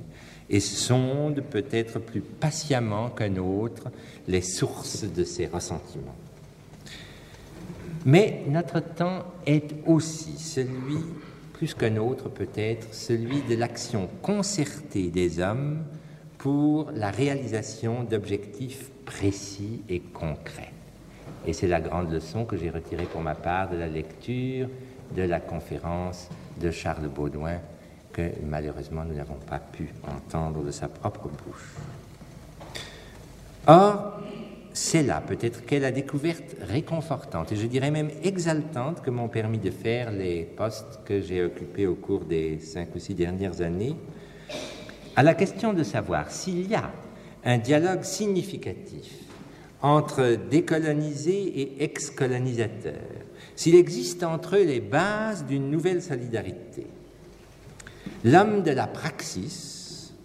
[0.50, 3.90] et sonde peut-être plus patiemment qu'un autre
[4.28, 6.16] les sources de ses ressentiments.
[8.06, 10.98] Mais notre temps est aussi celui,
[11.54, 15.84] plus qu'un autre peut-être, celui de l'action concertée des hommes
[16.38, 20.74] pour la réalisation d'objectifs précis et concrets.
[21.46, 24.68] Et c'est la grande leçon que j'ai retirée pour ma part de la lecture
[25.16, 27.60] de la conférence de Charles Baudouin
[28.12, 31.76] que malheureusement nous n'avons pas pu entendre de sa propre bouche.
[33.68, 34.20] Or,
[34.74, 39.58] c'est là peut-être qu'est la découverte réconfortante et je dirais même exaltante que m'ont permis
[39.58, 43.96] de faire les postes que j'ai occupés au cours des cinq ou six dernières années,
[45.16, 46.92] à la question de savoir s'il y a
[47.44, 49.12] un dialogue significatif
[49.82, 52.94] entre décolonisés et ex-colonisateurs,
[53.62, 56.88] s'il existe entre eux les bases d'une nouvelle solidarité.
[58.24, 60.16] L'homme de la praxis,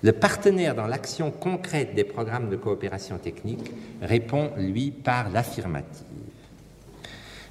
[0.00, 6.06] le partenaire dans l'action concrète des programmes de coopération technique, répond, lui, par l'affirmative.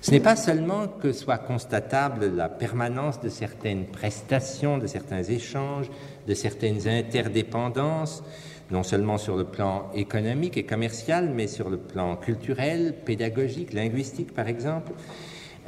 [0.01, 5.91] Ce n'est pas seulement que soit constatable la permanence de certaines prestations, de certains échanges,
[6.27, 8.23] de certaines interdépendances,
[8.71, 14.33] non seulement sur le plan économique et commercial, mais sur le plan culturel, pédagogique, linguistique
[14.33, 14.91] par exemple,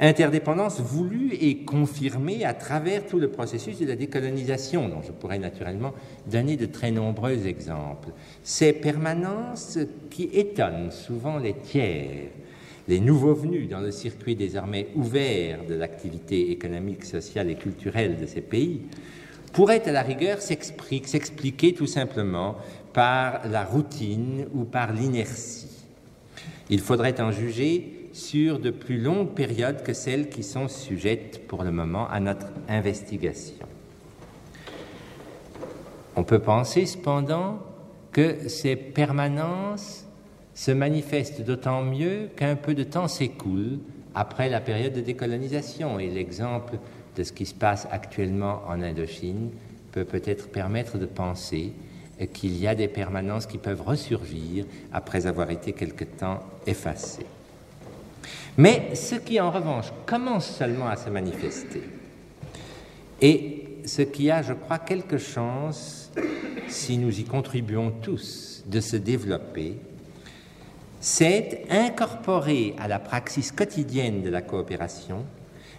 [0.00, 5.38] interdépendance voulue et confirmée à travers tout le processus de la décolonisation, dont je pourrais
[5.38, 5.92] naturellement
[6.26, 8.10] donner de très nombreux exemples.
[8.42, 9.78] Ces permanences
[10.10, 12.30] qui étonnent souvent les tiers,
[12.86, 18.26] les nouveaux venus dans le circuit désormais ouvert de l'activité économique, sociale et culturelle de
[18.26, 18.82] ces pays,
[19.52, 22.56] pourraient à la rigueur s'expliquer tout simplement
[22.92, 25.66] par la routine ou par l'inertie.
[26.70, 31.62] Il faudrait en juger sur de plus longues périodes que celles qui sont sujettes pour
[31.64, 33.66] le moment à notre investigation.
[36.16, 37.60] On peut penser cependant
[38.12, 40.04] que ces permanences
[40.54, 43.78] se manifestent d'autant mieux qu'un peu de temps s'écoule
[44.14, 46.00] après la période de décolonisation.
[46.00, 46.78] Et l'exemple
[47.16, 49.50] de ce qui se passe actuellement en Indochine
[49.92, 51.72] peut peut-être permettre de penser
[52.32, 57.26] qu'il y a des permanences qui peuvent ressurgir après avoir été quelque temps effacées.
[58.58, 61.82] Mais ce qui, en revanche, commence seulement à se manifester,
[63.20, 66.10] et ce qui a, je crois, quelque chance,
[66.68, 69.76] si nous y contribuons tous, de se développer,
[71.00, 75.24] c'est incorporer à la praxis quotidienne de la coopération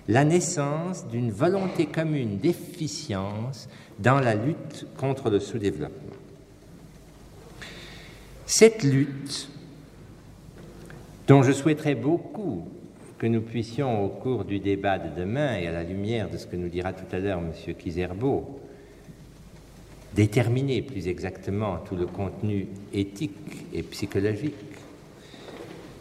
[0.07, 3.67] la naissance d'une volonté commune d'efficience
[3.99, 6.15] dans la lutte contre le sous-développement.
[8.47, 9.49] Cette lutte
[11.29, 12.63] dont je souhaiterais beaucoup
[13.19, 16.47] que nous puissions, au cours du débat de demain et à la lumière de ce
[16.47, 17.75] que nous dira tout à l'heure M.
[17.75, 18.59] Kizerbo,
[20.15, 24.55] déterminer plus exactement tout le contenu éthique et psychologique.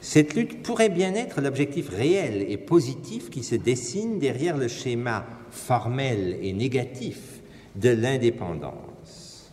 [0.00, 5.26] Cette lutte pourrait bien être l'objectif réel et positif qui se dessine derrière le schéma
[5.50, 7.42] formel et négatif
[7.76, 9.52] de l'indépendance.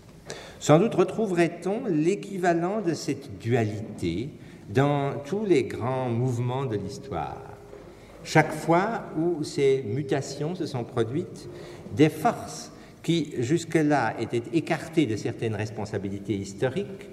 [0.61, 4.29] Sans doute retrouverait-on l'équivalent de cette dualité
[4.69, 7.41] dans tous les grands mouvements de l'histoire.
[8.23, 11.47] Chaque fois où ces mutations se sont produites,
[11.95, 12.71] des forces
[13.03, 17.09] qui jusque-là étaient écartées de certaines responsabilités historiques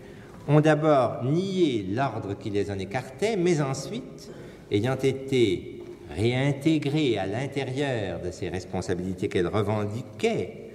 [0.49, 4.31] ont d'abord nié l'ordre qui les en écartait, mais ensuite,
[4.71, 5.83] ayant été
[6.17, 10.71] réintégrées à l'intérieur de ces responsabilités qu'elles revendiquaient,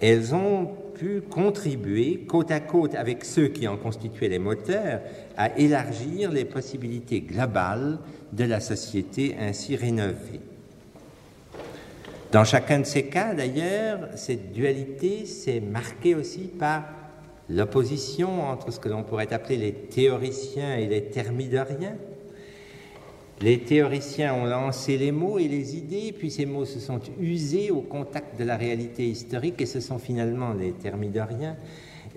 [0.00, 5.00] elles ont pu contribuer côte à côte avec ceux qui en constituaient les moteurs
[5.40, 7.98] à élargir les possibilités globales
[8.30, 10.42] de la société ainsi rénovée.
[12.30, 16.84] Dans chacun de ces cas, d'ailleurs, cette dualité s'est marquée aussi par
[17.48, 21.96] l'opposition entre ce que l'on pourrait appeler les théoriciens et les thermidoriens,
[23.42, 27.70] les théoriciens ont lancé les mots et les idées, puis ces mots se sont usés
[27.70, 31.56] au contact de la réalité historique, et ce sont finalement les thermidoriens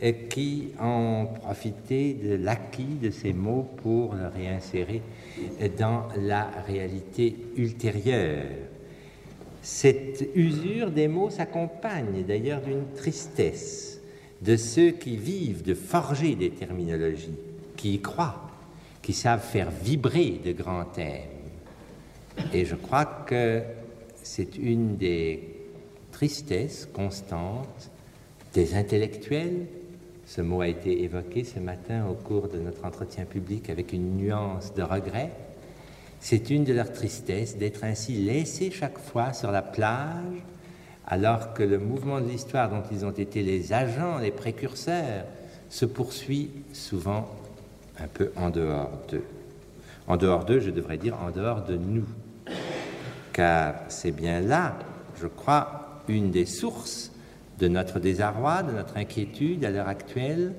[0.04, 5.02] euh, qui ont profité de l'acquis de ces mots pour le réinsérer
[5.78, 8.44] dans la réalité ultérieure.
[9.62, 14.02] Cette usure des mots s'accompagne d'ailleurs d'une tristesse
[14.42, 17.38] de ceux qui vivent de forger des terminologies,
[17.78, 18.50] qui y croient,
[19.04, 21.30] qui savent faire vibrer de grands thèmes.
[22.54, 23.62] Et je crois que
[24.24, 25.56] c'est une des
[26.12, 27.92] tristesses constantes
[28.54, 29.68] des intellectuels.
[30.26, 34.18] Ce mot a été évoqué ce matin au cours de notre entretien public avec une
[34.18, 35.32] nuance de regret.
[36.22, 40.42] C'est une de leurs tristesses d'être ainsi laissés chaque fois sur la plage,
[41.06, 45.26] alors que le mouvement de l'histoire dont ils ont été les agents, les précurseurs,
[45.70, 47.28] se poursuit souvent
[48.00, 49.24] un peu en dehors d'eux.
[50.08, 52.06] En dehors d'eux, je devrais dire en dehors de nous.
[53.32, 54.76] Car c'est bien là,
[55.20, 57.12] je crois, une des sources
[57.60, 60.54] de notre désarroi, de notre inquiétude à l'heure actuelle,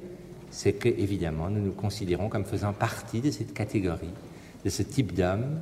[0.51, 4.15] c'est que, évidemment, nous nous considérons comme faisant partie de cette catégorie,
[4.65, 5.61] de ce type d'hommes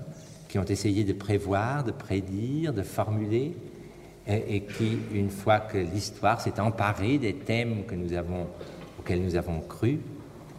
[0.48, 3.54] qui ont essayé de prévoir, de prédire, de formuler,
[4.28, 9.98] et, qui, une fois que l'histoire s'est emparée des thèmes auxquels nous avons cru,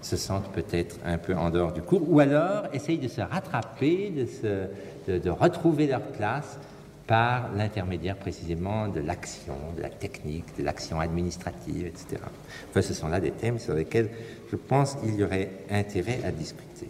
[0.03, 4.09] se sentent peut-être un peu en dehors du cours, ou alors essayent de se rattraper,
[4.09, 6.59] de, se, de, retrouver leur place
[7.07, 12.21] par l'intermédiaire précisément de l'action, de la technique, de l'action administrative, etc.
[12.69, 14.09] Enfin, ce sont là des thèmes sur lesquels
[14.51, 16.89] je pense qu'il y aurait intérêt à discuter.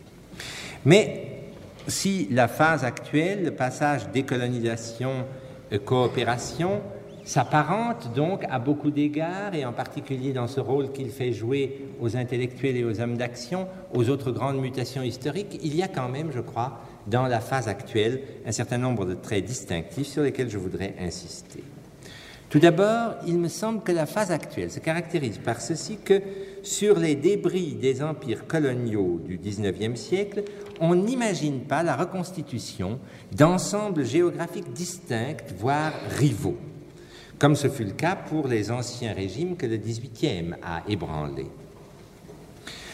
[0.85, 1.39] Mais
[1.87, 6.81] si la phase actuelle, le passage décolonisation-coopération,
[7.25, 12.17] s'apparente donc à beaucoup d'égards, et en particulier dans ce rôle qu'il fait jouer aux
[12.17, 16.31] intellectuels et aux hommes d'action, aux autres grandes mutations historiques, il y a quand même,
[16.33, 20.57] je crois, dans la phase actuelle, un certain nombre de traits distinctifs sur lesquels je
[20.57, 21.63] voudrais insister.
[22.49, 26.21] Tout d'abord, il me semble que la phase actuelle se caractérise par ceci que
[26.61, 30.43] sur les débris des empires coloniaux du XIXe siècle,
[30.79, 32.99] on n'imagine pas la reconstitution
[33.35, 36.57] d'ensembles géographiques distincts, voire rivaux
[37.39, 41.51] comme ce fut le cas pour les anciens régimes que le XVIIIe a ébranlés.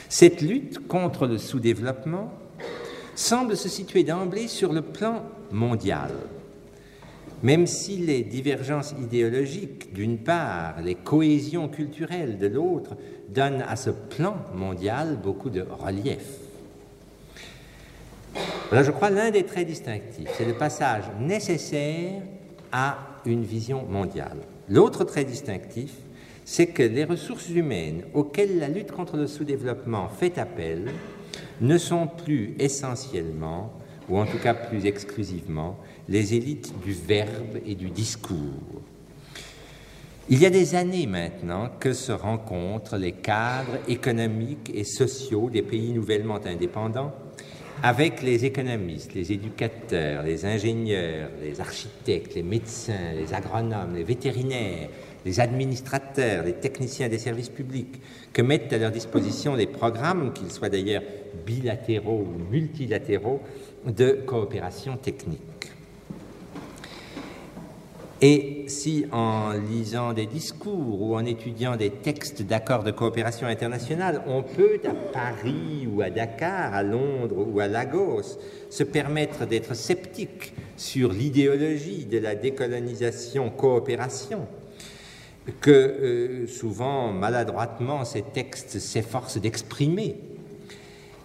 [0.10, 2.34] Cette lutte contre le sous-développement
[3.15, 6.12] semble se situer d'emblée sur le plan mondial.
[7.43, 12.97] Même si les divergences idéologiques d'une part, les cohésions culturelles de l'autre,
[13.30, 16.25] donnent à ce plan mondial beaucoup de relief.
[18.69, 22.21] Voilà, je crois, l'un des traits distinctifs, c'est le passage nécessaire
[22.71, 24.38] à une vision mondiale.
[24.67, 25.93] L'autre trait distinctif,
[26.45, 30.91] c'est que les ressources humaines auxquelles la lutte contre le sous-développement fait appel
[31.62, 33.73] ne sont plus essentiellement,
[34.10, 35.77] ou en tout cas plus exclusivement,
[36.08, 38.82] les élites du verbe et du discours.
[40.32, 45.63] Il y a des années maintenant que se rencontrent les cadres économiques et sociaux des
[45.63, 47.13] pays nouvellement indépendants
[47.81, 54.89] avec les économistes, les éducateurs, les ingénieurs, les architectes, les médecins, les agronomes, les vétérinaires,
[55.25, 58.01] les administrateurs, les techniciens des services publics,
[58.33, 61.03] que mettent à leur disposition les programmes, qu'ils soient d'ailleurs
[61.45, 63.41] bilatéraux ou multilatéraux,
[63.85, 65.39] de coopération technique.
[68.21, 74.23] Et si en lisant des discours ou en étudiant des textes d'accords de coopération internationale,
[74.27, 78.38] on peut à Paris ou à Dakar, à Londres ou à Lagos
[78.69, 84.47] se permettre d'être sceptique sur l'idéologie de la décolonisation-coopération,
[85.62, 90.17] que euh, souvent maladroitement ces textes s'efforcent d'exprimer,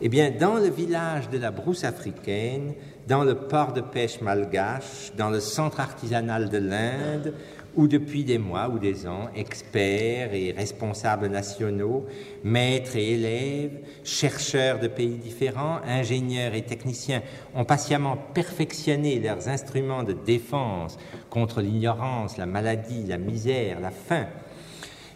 [0.01, 2.75] eh bien, dans le village de la brousse africaine,
[3.07, 7.35] dans le port de pêche malgache, dans le centre artisanal de l'Inde,
[7.77, 12.07] où depuis des mois ou des ans, experts et responsables nationaux,
[12.45, 17.23] maîtres et élèves, chercheurs de pays différents, ingénieurs et techniciens
[17.55, 20.99] ont patiemment perfectionné leurs instruments de défense
[21.31, 24.27] contre l'ignorance, la maladie, la misère, la faim.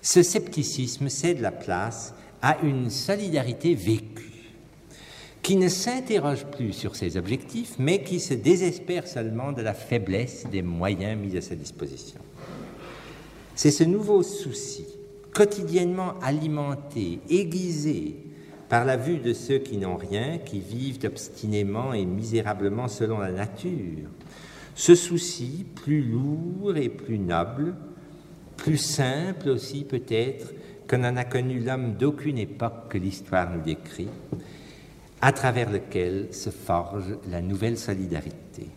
[0.02, 4.27] Ce scepticisme cède la place à une solidarité vécue
[5.42, 10.46] qui ne s'interroge plus sur ses objectifs, mais qui se désespère seulement de la faiblesse
[10.50, 12.20] des moyens mis à sa disposition.
[13.54, 14.86] C'est ce nouveau souci,
[15.32, 18.16] quotidiennement alimenté, aiguisé
[18.68, 23.32] par la vue de ceux qui n'ont rien, qui vivent obstinément et misérablement selon la
[23.32, 24.08] nature,
[24.74, 27.74] ce souci plus lourd et plus noble,
[28.56, 30.52] plus simple aussi peut-être,
[30.86, 34.08] que n'en a connu l'homme d'aucune époque que l'histoire nous décrit,
[35.20, 38.68] à travers lequel se forge la nouvelle solidarité.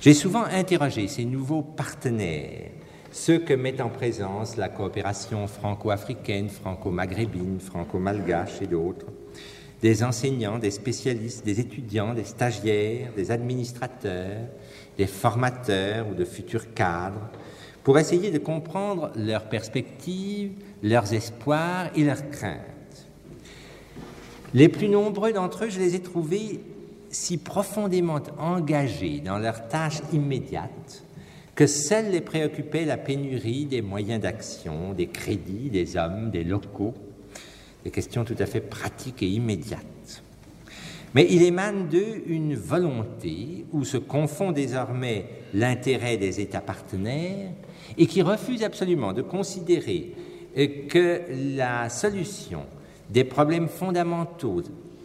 [0.00, 2.70] J'ai souvent interrogé ces nouveaux partenaires,
[3.10, 9.06] ceux que met en présence la coopération franco-africaine, franco-maghrébine, franco-malgache et d'autres,
[9.82, 14.48] des enseignants, des spécialistes, des étudiants, des stagiaires, des administrateurs,
[14.96, 17.30] des formateurs ou de futurs cadres,
[17.82, 20.52] pour essayer de comprendre leurs perspectives,
[20.82, 22.75] leurs espoirs et leurs craintes.
[24.54, 26.60] Les plus nombreux d'entre eux, je les ai trouvés
[27.10, 31.04] si profondément engagés dans leurs tâches immédiates
[31.56, 36.94] que seuls les préoccupait la pénurie des moyens d'action, des crédits, des hommes, des locaux,
[37.82, 40.22] des questions tout à fait pratiques et immédiates.
[41.14, 45.24] Mais il émane d'eux une volonté où se confond désormais
[45.54, 47.52] l'intérêt des États partenaires
[47.96, 50.12] et qui refuse absolument de considérer
[50.88, 51.22] que
[51.56, 52.66] la solution
[53.10, 54.62] des problèmes fondamentaux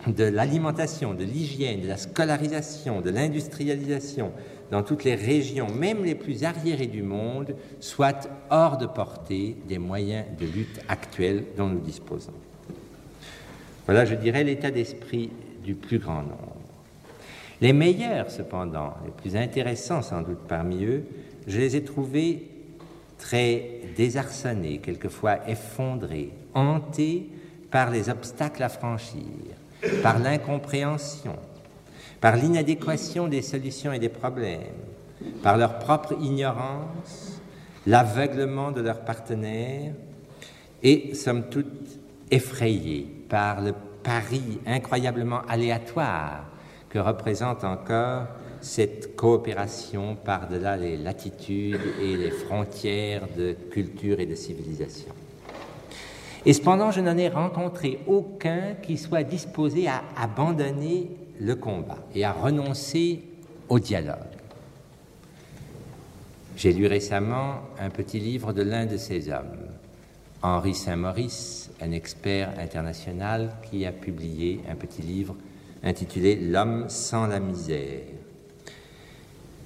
[0.07, 4.31] de l'alimentation, de l'hygiène, de la scolarisation, de l'industrialisation
[4.71, 9.77] dans toutes les régions, même les plus arriérées du monde, soit hors de portée des
[9.77, 12.33] moyens de lutte actuels dont nous disposons.
[13.85, 15.29] Voilà, je dirais, l'état d'esprit
[15.63, 16.55] du plus grand nombre.
[17.59, 21.03] Les meilleurs, cependant, les plus intéressants sans doute parmi eux,
[21.47, 22.47] je les ai trouvés
[23.19, 27.27] très désarçonnés, quelquefois effondrés, hantés
[27.71, 29.23] par les obstacles à franchir,
[30.03, 31.35] par l'incompréhension,
[32.19, 34.59] par l'inadéquation des solutions et des problèmes,
[35.41, 37.41] par leur propre ignorance,
[37.87, 39.93] l'aveuglement de leurs partenaires,
[40.83, 41.67] et somme toute
[42.29, 46.45] effrayés par le pari incroyablement aléatoire
[46.89, 48.27] que représente encore
[48.61, 55.13] cette coopération par-delà les latitudes et les frontières de culture et de civilisation.
[56.45, 62.25] Et cependant, je n'en ai rencontré aucun qui soit disposé à abandonner le combat et
[62.25, 63.23] à renoncer
[63.69, 64.17] au dialogue.
[66.57, 69.57] J'ai lu récemment un petit livre de l'un de ces hommes,
[70.41, 75.35] Henri Saint-Maurice, un expert international qui a publié un petit livre
[75.83, 78.01] intitulé L'homme sans la misère.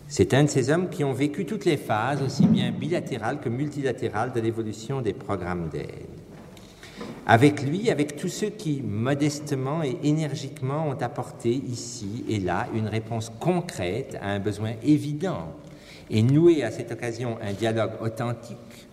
[0.07, 3.49] C'est un de ces hommes qui ont vécu toutes les phases, aussi bien bilatérales que
[3.49, 6.14] multilatérales, de l'évolution des programmes d'aide.
[7.27, 12.87] Avec lui, avec tous ceux qui, modestement et énergiquement, ont apporté ici et là une
[12.87, 15.53] réponse concrète à un besoin évident.
[16.11, 18.87] Et noué à cette occasion un dialogue authentique,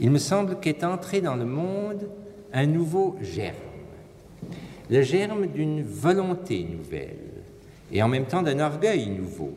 [0.00, 2.08] il me semble qu'est entré dans le monde
[2.52, 3.54] un nouveau germe,
[4.90, 7.16] le germe d'une volonté nouvelle
[7.92, 9.54] et en même temps d'un orgueil nouveau,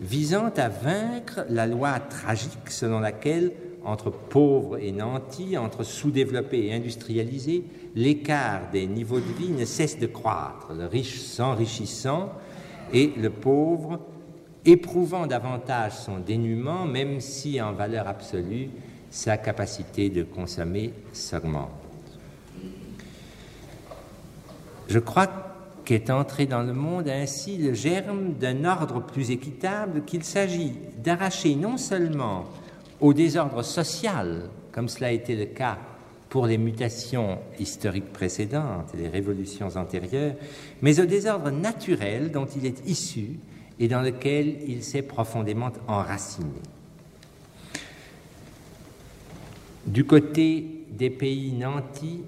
[0.00, 3.52] visant à vaincre la loi tragique selon laquelle,
[3.84, 7.64] entre pauvres et nantis, entre sous-développés et industrialisés,
[7.94, 12.32] l'écart des niveaux de vie ne cesse de croître, le riche s'enrichissant
[12.92, 14.00] et le pauvre
[14.64, 18.68] éprouvant davantage son dénuement, même si en valeur absolue,
[19.10, 21.70] sa capacité de consommer s'augmente.
[24.88, 25.28] Je crois
[25.84, 31.54] qu'est entré dans le monde ainsi le germe d'un ordre plus équitable qu'il s'agit d'arracher
[31.56, 32.44] non seulement
[33.00, 35.78] au désordre social, comme cela a été le cas
[36.28, 40.34] pour les mutations historiques précédentes et les révolutions antérieures,
[40.80, 43.38] mais au désordre naturel dont il est issu
[43.80, 46.60] et dans lequel il s'est profondément enraciné.
[49.86, 52.22] Du côté des pays nantis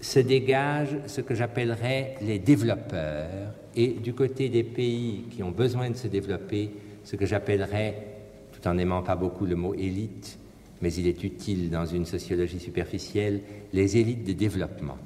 [0.00, 5.90] se dégage ce que j'appellerais les développeurs, et du côté des pays qui ont besoin
[5.90, 6.70] de se développer,
[7.04, 8.13] ce que j'appellerais,
[8.66, 10.38] en n'aimant pas beaucoup le mot élite,
[10.80, 13.40] mais il est utile dans une sociologie superficielle,
[13.72, 14.98] les élites de développement.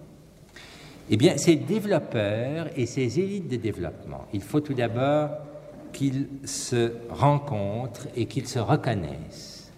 [1.10, 5.30] Eh bien, ces développeurs et ces élites de développement, il faut tout d'abord
[5.92, 9.72] qu'ils se rencontrent et qu'ils se reconnaissent.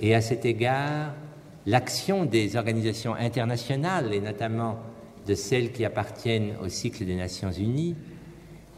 [0.00, 1.14] Et à cet égard,
[1.66, 4.78] l'action des organisations internationales, et notamment
[5.26, 7.96] de celles qui appartiennent au cycle des Nations Unies,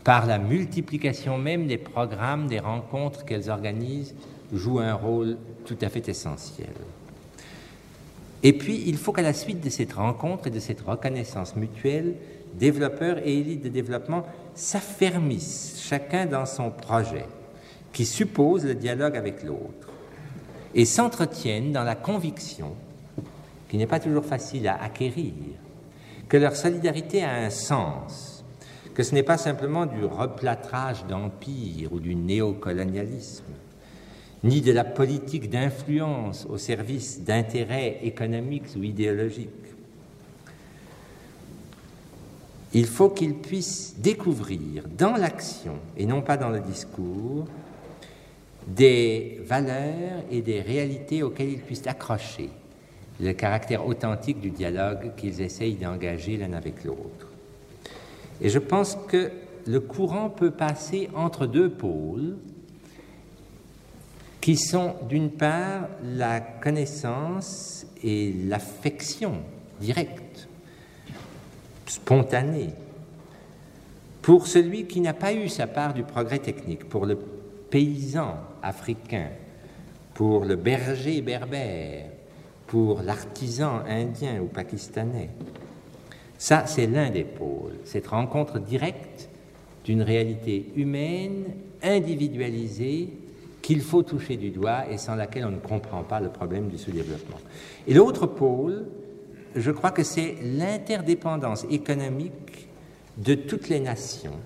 [0.07, 4.15] par la multiplication même des programmes, des rencontres qu'elles organisent,
[4.53, 6.71] joue un rôle tout à fait essentiel.
[8.45, 12.15] Et puis, il faut qu'à la suite de cette rencontre et de cette reconnaissance mutuelle,
[12.55, 17.27] développeurs et élites de développement s'affermissent chacun dans son projet,
[17.93, 19.89] qui suppose le dialogue avec l'autre
[20.73, 22.77] et s'entretiennent dans la conviction,
[23.69, 25.33] qui n'est pas toujours facile à acquérir,
[26.29, 28.36] que leur solidarité a un sens,
[28.97, 33.53] que ce n'est pas simplement du replâtrage d'empire ou du néocolonialisme,
[34.43, 39.51] ni de la politique d'influence au service d'intérêts économiques ou idéologiques.
[42.73, 47.45] Il faut qu'ils puissent découvrir dans l'action et non pas dans le discours
[48.67, 52.49] des valeurs et des réalités auxquelles ils puissent accrocher
[53.21, 57.26] le caractère authentique du dialogue qu'ils essayent d'engager l'un avec l'autre.
[58.41, 59.31] Et je pense que
[59.67, 62.37] le courant peut passer entre deux pôles
[64.41, 69.43] qui sont d'une part la connaissance et l'affection
[69.81, 70.49] directe
[71.87, 72.71] spontanée,
[74.23, 79.31] pour celui qui n'a pas eu sa part du progrès technique, pour le paysan africain,
[80.15, 82.07] pour le berger berbère,
[82.67, 85.31] pour l'artisan indien ou pakistanais.
[86.39, 89.29] Ça, c'est l'un des pôles, cette rencontre directe
[89.85, 91.45] d'une réalité humaine,
[91.83, 93.11] individualisée,
[93.63, 96.79] qu'il faut toucher du doigt et sans laquelle on ne comprend pas le problème du
[96.79, 97.39] sous-développement.
[97.89, 98.87] Et l'autre pôle,
[99.57, 102.69] je crois que c'est l'interdépendance économique
[103.17, 104.39] de toutes les nations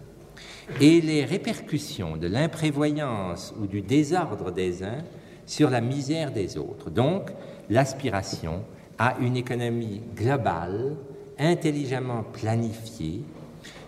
[0.81, 5.03] et les répercussions de l'imprévoyance ou du désordre des uns
[5.45, 6.91] sur la misère des autres.
[6.91, 7.31] Donc,
[7.69, 8.63] l'aspiration
[8.99, 10.97] à une économie globale,
[11.41, 13.23] intelligemment planifiée,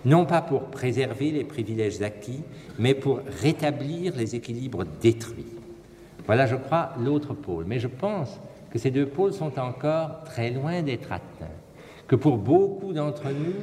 [0.05, 2.43] non pas pour préserver les privilèges acquis,
[2.79, 5.47] mais pour rétablir les équilibres détruits.
[6.27, 7.65] Voilà, je crois, l'autre pôle.
[7.67, 8.41] Mais je pense
[8.71, 11.47] que ces deux pôles sont encore très loin d'être atteints,
[12.09, 13.55] que pour beaucoup d'entre nous,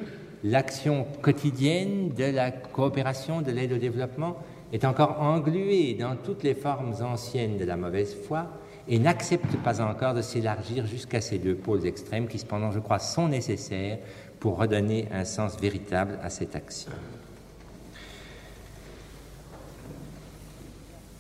[0.44, 4.38] l'action quotidienne de la coopération, de l'aide au développement,
[4.72, 8.48] est encore engluée dans toutes les formes anciennes de la mauvaise foi
[8.90, 12.98] et n'accepte pas encore de s'élargir jusqu'à ces deux pôles extrêmes qui, cependant, je crois,
[12.98, 14.00] sont nécessaires
[14.40, 16.92] pour redonner un sens véritable à cette action.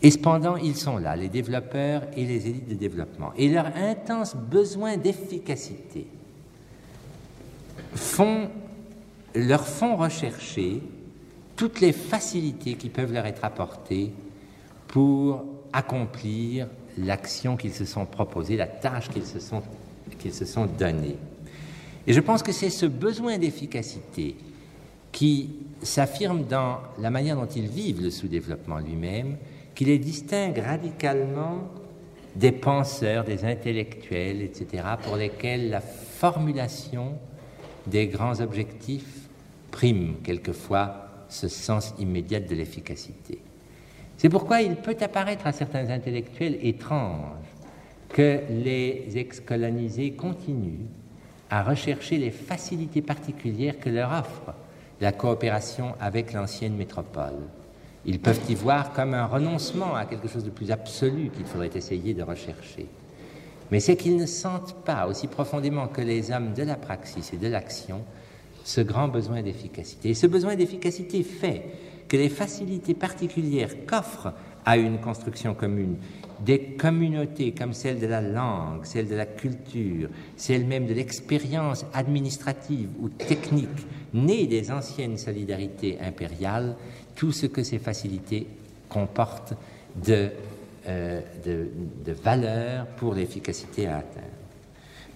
[0.02, 3.34] Et cependant, ils sont là, les développeurs et les élites de développement.
[3.38, 6.08] Et leur intense besoin d'efficacité
[7.94, 8.50] font,
[9.36, 10.82] leur font rechercher
[11.56, 14.12] toutes les facilités qui peuvent leur être apportées
[14.88, 15.44] pour
[15.74, 16.68] accomplir
[17.06, 19.62] l'action qu'ils se sont proposée, la tâche qu'ils se sont,
[20.20, 21.18] qu'ils se sont donnée.
[22.08, 24.36] Et je pense que c'est ce besoin d'efficacité
[25.12, 25.50] qui
[25.82, 29.38] s'affirme dans la manière dont ils vivent le sous-développement lui-même,
[29.76, 31.70] qui les distingue radicalement
[32.36, 37.14] des penseurs, des intellectuels, etc., pour lesquels la formulation
[37.88, 39.30] des grands objectifs
[39.72, 40.88] prime quelqueusement
[41.30, 43.40] ce sens immédiat de l'efficacité.
[44.20, 47.38] C'est pourquoi il peut apparaître à certains intellectuels étrange
[48.10, 50.88] que les ex-colonisés continuent
[51.50, 54.54] à rechercher les facilités particulières que leur offre
[55.00, 57.48] la coopération avec l'ancienne métropole.
[58.06, 61.72] Ils peuvent y voir comme un renoncement à quelque chose de plus absolu qu'il faudrait
[61.74, 62.88] essayer de rechercher.
[63.72, 67.38] Mais c'est qu'ils ne sentent pas aussi profondément que les hommes de la praxis et
[67.38, 68.04] de l'action
[68.66, 70.10] ce grand besoin d'efficacité.
[70.10, 71.64] Et ce besoin d'efficacité fait
[72.10, 74.34] que les facilités particulières qu'offre
[74.66, 75.96] à une construction commune
[76.40, 81.86] des communautés comme celle de la langue, celle de la culture, celle même de l'expérience
[81.94, 86.76] administrative ou technique née des anciennes solidarités impériales,
[87.16, 88.48] tout ce que ces facilités
[88.88, 89.54] comportent
[89.96, 90.30] de,
[90.88, 91.68] euh, de,
[92.06, 94.28] de valeur pour l'efficacité à atteindre.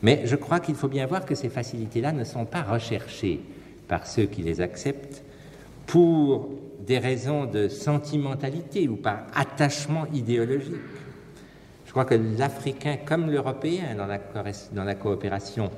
[0.02, 3.40] Mais je crois qu'il faut bien voir que ces facilités-là ne sont pas recherchées
[3.88, 5.24] par ceux qui les acceptent
[5.88, 6.50] pour
[6.86, 10.76] des raisons de sentimentalité ou par attachement idéologique.
[11.86, 15.70] Je crois que l'Africain comme l'Européen, dans la, coopération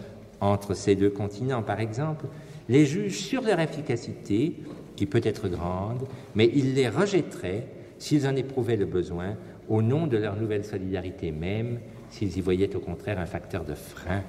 [0.42, 2.26] entre ces deux continents par exemple,
[2.70, 4.56] les juge sur leur efficacité,
[4.96, 9.36] qui peut être grande, mais ils les rejetteraient s'ils en éprouvaient le besoin
[9.68, 11.80] au nom de leur nouvelle solidarité même,
[12.10, 14.24] s'ils y voyaient au contraire un facteur de frein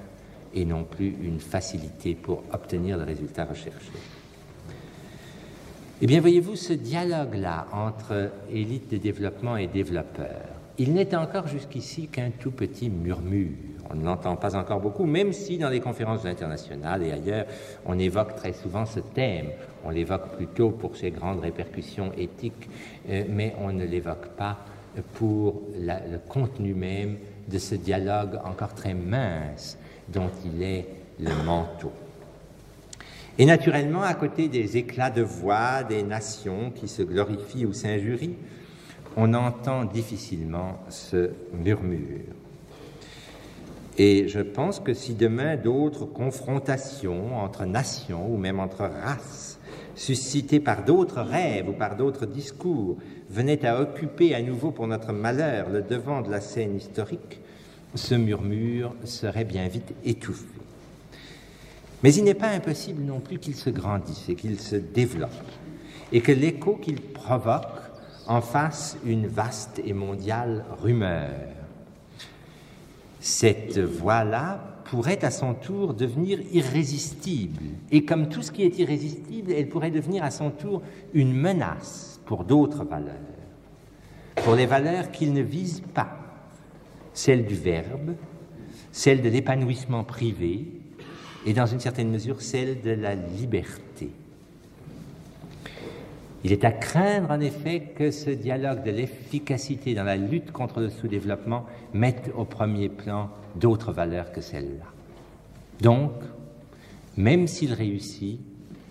[0.55, 3.93] et non plus une facilité pour obtenir le résultat recherché.
[6.03, 10.45] Eh bien, voyez-vous, ce dialogue-là entre élite de développement et développeurs,
[10.77, 13.57] il n'est encore jusqu'ici qu'un tout petit murmure.
[13.89, 17.47] On ne l'entend pas encore beaucoup, même si dans les conférences internationales et ailleurs,
[17.87, 19.47] on évoque très souvent ce thème.
[19.87, 22.69] On l'évoque plutôt pour ses grandes répercussions éthiques,
[23.09, 24.59] euh, mais on ne l'évoque pas
[25.15, 27.17] pour le contenu même
[27.49, 29.79] de ce dialogue encore très mince
[30.09, 30.89] dont il est
[31.19, 31.93] le manteau.
[33.39, 38.37] Et naturellement, à côté des éclats de voix des nations qui se glorifient ou s'injurient,
[39.17, 42.35] on entend difficilement ce murmure.
[43.99, 49.59] Et je pense que si demain d'autres confrontations entre nations ou même entre races,
[49.95, 52.97] suscitées par d'autres rêves ou par d'autres discours,
[53.31, 57.41] venaient à occuper à nouveau pour notre malheur le devant de la scène historique,
[57.95, 60.56] ce murmure serait bien vite étouffé.
[62.07, 65.33] Mais il n'est pas impossible non plus qu'il se grandisse et qu'il se développe,
[66.13, 67.83] et que l'écho qu'il provoque
[68.29, 71.35] en fasse une vaste et mondiale rumeur.
[73.19, 79.51] Cette voix-là pourrait à son tour devenir irrésistible, et comme tout ce qui est irrésistible,
[79.51, 80.83] elle pourrait devenir à son tour
[81.13, 83.17] une menace pour d'autres valeurs,
[84.45, 86.21] pour les valeurs qu'il ne vise pas,
[87.15, 88.15] celle du verbe,
[88.93, 90.83] celle de l'épanouissement privé,
[91.47, 94.11] et dans une certaine mesure celle de la liberté.
[96.45, 100.81] Il est à craindre en effet que ce dialogue de l'efficacité dans la lutte contre
[100.81, 104.87] le sous-développement mette au premier plan d'autres valeurs que celles-là.
[105.81, 106.13] Donc,
[107.17, 108.41] même s'il réussit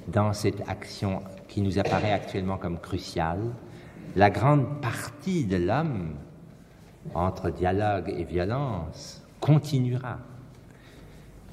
[0.07, 3.53] dans cette action qui nous apparaît actuellement comme cruciale,
[4.15, 6.15] la grande partie de l'homme,
[7.13, 10.17] entre dialogue et violence, continuera.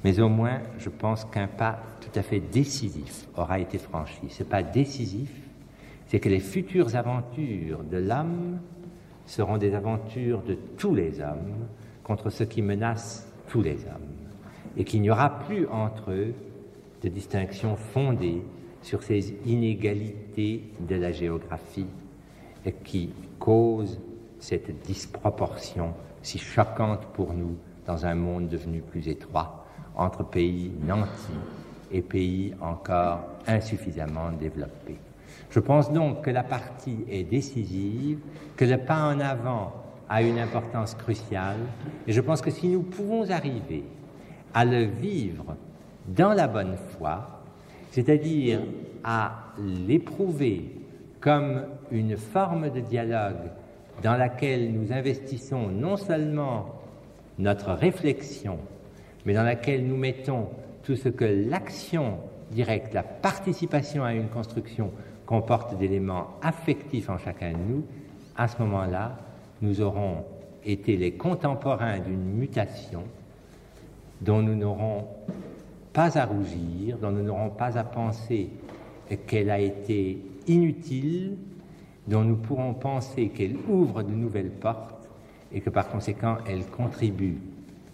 [0.03, 4.29] Mais au moins, je pense qu'un pas tout à fait décisif aura été franchi.
[4.29, 5.31] Ce pas décisif,
[6.07, 8.59] c'est que les futures aventures de l'homme
[9.25, 11.67] seront des aventures de tous les hommes
[12.03, 14.11] contre ce qui menace tous les hommes,
[14.75, 16.33] et qu'il n'y aura plus entre eux
[17.01, 18.43] de distinction fondée
[18.81, 21.87] sur ces inégalités de la géographie
[22.83, 23.99] qui causent
[24.39, 29.62] cette disproportion si choquante pour nous dans un monde devenu plus étroit
[29.95, 31.39] entre pays nantis
[31.91, 34.97] et pays encore insuffisamment développés.
[35.49, 38.19] Je pense donc que la partie est décisive,
[38.55, 39.73] que le pas en avant
[40.09, 41.59] a une importance cruciale,
[42.07, 43.83] et je pense que si nous pouvons arriver
[44.53, 45.55] à le vivre
[46.07, 47.41] dans la bonne foi,
[47.91, 48.61] c'est-à-dire
[49.03, 50.71] à l'éprouver
[51.19, 53.51] comme une forme de dialogue
[54.01, 56.65] dans laquelle nous investissons non seulement
[57.37, 58.57] notre réflexion,
[59.25, 60.47] mais dans laquelle nous mettons
[60.83, 62.17] tout ce que l'action
[62.51, 64.91] directe, la participation à une construction
[65.25, 67.83] comporte d'éléments affectifs en chacun de nous,
[68.35, 69.17] à ce moment-là,
[69.61, 70.25] nous aurons
[70.65, 73.03] été les contemporains d'une mutation
[74.21, 75.07] dont nous n'aurons
[75.91, 78.49] pas à rougir, dont nous n'aurons pas à penser
[79.27, 81.37] qu'elle a été inutile,
[82.07, 85.09] dont nous pourrons penser qu'elle ouvre de nouvelles portes
[85.53, 87.37] et que par conséquent elle contribue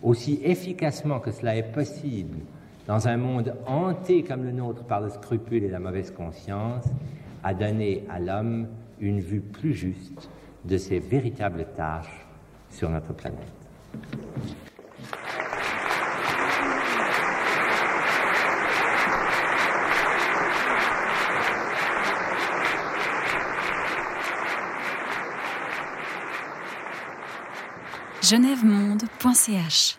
[0.03, 2.39] aussi efficacement que cela est possible
[2.87, 6.85] dans un monde hanté comme le nôtre par le scrupule et la mauvaise conscience,
[7.43, 8.67] à donner à l'homme
[8.99, 10.29] une vue plus juste
[10.65, 12.25] de ses véritables tâches
[12.69, 13.37] sur notre planète.
[28.29, 29.97] genèvemonde.ch